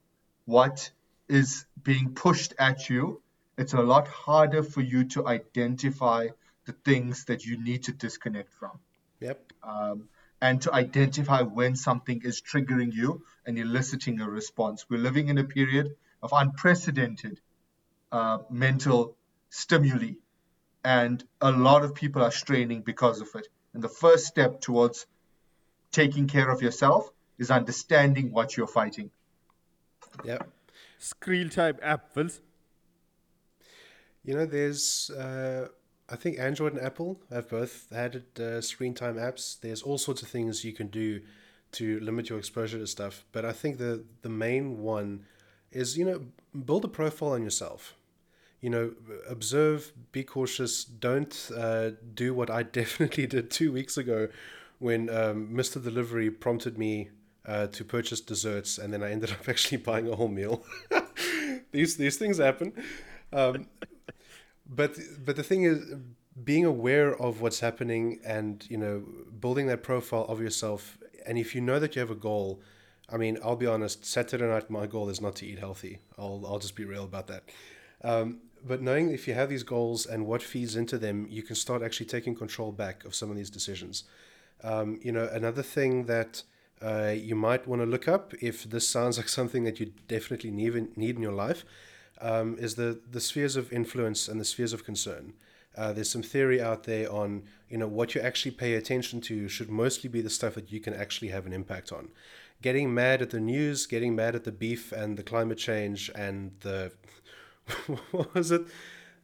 [0.46, 0.90] what
[1.28, 3.22] is being pushed at you,
[3.58, 6.28] it's a lot harder for you to identify
[6.66, 8.80] the things that you need to disconnect from
[9.20, 9.52] Yep.
[9.62, 10.08] um,
[10.40, 14.86] and to identify when something is triggering you and eliciting a response.
[14.88, 17.40] We're living in a period of unprecedented
[18.12, 19.16] uh, mental
[19.50, 20.14] stimuli,
[20.84, 23.48] and a lot of people are straining because of it.
[23.74, 25.06] And the first step towards
[25.92, 29.10] taking care of yourself is understanding what you're fighting.
[30.24, 30.48] Yep.
[30.98, 32.40] screen time app, Vince.
[34.24, 35.68] You know, there's, uh,
[36.08, 39.58] I think Android and Apple have both added uh, screen time apps.
[39.60, 41.22] There's all sorts of things you can do
[41.72, 43.24] to limit your exposure to stuff.
[43.32, 45.24] But I think the, the main one
[45.72, 46.22] is, you know,
[46.64, 47.94] build a profile on yourself.
[48.60, 48.92] You know,
[49.28, 50.84] observe, be cautious.
[50.84, 54.28] Don't uh, do what I definitely did two weeks ago
[54.78, 55.82] when um, Mr.
[55.82, 57.10] Delivery prompted me
[57.46, 60.64] uh, to purchase desserts, and then I ended up actually buying a whole meal.
[61.72, 62.72] these these things happen.
[63.32, 63.66] Um,
[64.66, 65.94] but but the thing is
[66.44, 69.02] being aware of what's happening and you know
[69.40, 72.62] building that profile of yourself and if you know that you have a goal
[73.12, 76.42] i mean i'll be honest saturday night my goal is not to eat healthy i'll,
[76.46, 77.42] I'll just be real about that
[78.02, 81.56] um, but knowing if you have these goals and what feeds into them you can
[81.56, 84.04] start actually taking control back of some of these decisions
[84.62, 86.42] um, you know another thing that
[86.82, 90.50] uh, you might want to look up if this sounds like something that you definitely
[90.50, 91.64] need, need in your life
[92.20, 95.32] um, is the, the spheres of influence and the spheres of concern.
[95.76, 99.48] Uh, there's some theory out there on you know what you actually pay attention to
[99.48, 102.08] should mostly be the stuff that you can actually have an impact on.
[102.60, 106.50] Getting mad at the news, getting mad at the beef and the climate change and
[106.60, 106.92] the
[108.10, 108.62] what was it?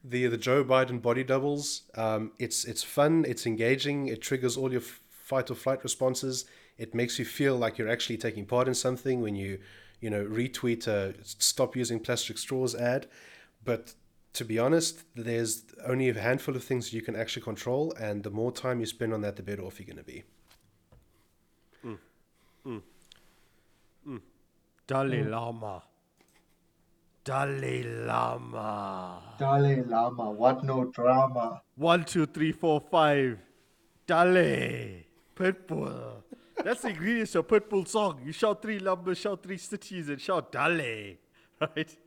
[0.03, 1.83] The the Joe Biden body doubles.
[1.95, 3.25] Um, it's it's fun.
[3.27, 4.07] It's engaging.
[4.07, 6.45] It triggers all your fight or flight responses.
[6.77, 9.59] It makes you feel like you're actually taking part in something when you
[9.99, 13.07] you know retweet a stop using plastic straws ad.
[13.63, 13.93] But
[14.33, 18.29] to be honest, there's only a handful of things you can actually control, and the
[18.29, 20.23] more time you spend on that, the better off you're going to be.
[21.83, 21.97] Mm.
[22.65, 22.81] Mm.
[24.07, 24.21] Mm.
[24.85, 25.81] Dalai Lama.
[27.27, 29.21] Dalai Lama.
[29.37, 31.61] Dalai Lama, what no drama.
[31.75, 33.37] One, two, three, four, five.
[34.05, 35.05] Dalai.
[35.35, 36.23] Pitbull.
[36.63, 38.21] That's the ingredients of Pitbull song.
[38.23, 41.17] You shout three numbers, shout three cities, and shout Dalai.
[41.59, 41.97] Right?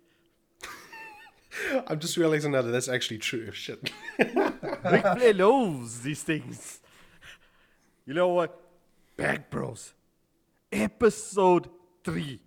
[1.86, 3.50] I'm just realizing now that that's actually true.
[3.52, 3.90] Shit.
[4.18, 6.80] Ric Flair knows these things.
[8.06, 8.58] You know what?
[9.18, 9.92] Bag Bros.
[10.72, 11.68] Episode
[12.04, 12.40] 3.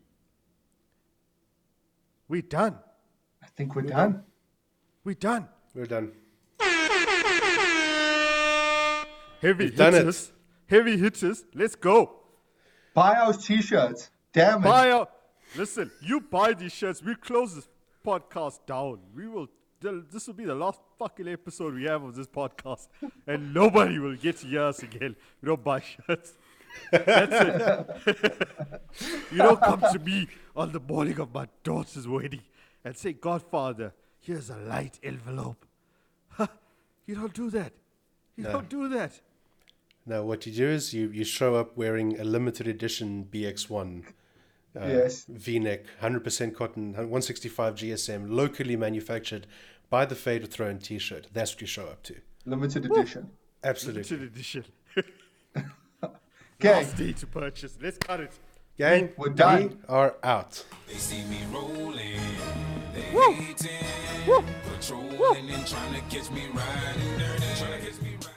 [2.27, 2.77] We done.
[3.41, 4.23] I think we're done.
[5.03, 5.47] We done.
[5.75, 6.11] We're done.
[9.41, 9.97] Heavy We've done it.
[9.97, 10.31] hitters.
[10.67, 11.43] Heavy hitters.
[11.53, 12.15] Let's go.
[12.93, 14.09] Buy our t-shirts.
[14.31, 14.63] Damn it.
[14.63, 15.11] Buy out.
[15.57, 17.03] Listen, you buy these shirts.
[17.03, 17.67] We close this
[18.05, 18.99] podcast down.
[19.15, 19.47] We will.
[19.81, 22.87] This will be the last fucking episode we have of this podcast,
[23.27, 25.13] and nobody will get to hear us again.
[25.41, 26.31] We don't buy shirts.
[26.91, 28.47] That's it.
[29.31, 32.43] you don't come to me on the morning of my daughter's wedding
[32.83, 35.65] and say, "Godfather, here's a light envelope."
[36.29, 36.47] Huh?
[37.05, 37.73] You don't do that.
[38.35, 39.21] You don't do that.
[40.05, 44.05] Now, what you do is you, you show up wearing a limited edition BX1
[44.75, 45.25] uh, Yes.
[45.29, 49.47] V-neck, 100% cotton, 165 GSM, locally manufactured
[49.89, 51.27] by the Fade of Throne T-shirt.
[51.31, 52.15] That's what you show up to.
[52.45, 53.29] Limited edition.
[53.63, 54.17] Absolutely.
[54.17, 54.65] Limited edition.
[56.61, 56.83] Okay.
[56.83, 57.77] Last to purchase.
[57.81, 58.31] Let's cut it.
[58.77, 59.69] Gang, We're done.
[59.69, 60.63] we are out.
[60.87, 62.19] They see me rolling,
[62.93, 68.32] they hating, patrolling and trying to catch me riding dirty, trying to catch me riding.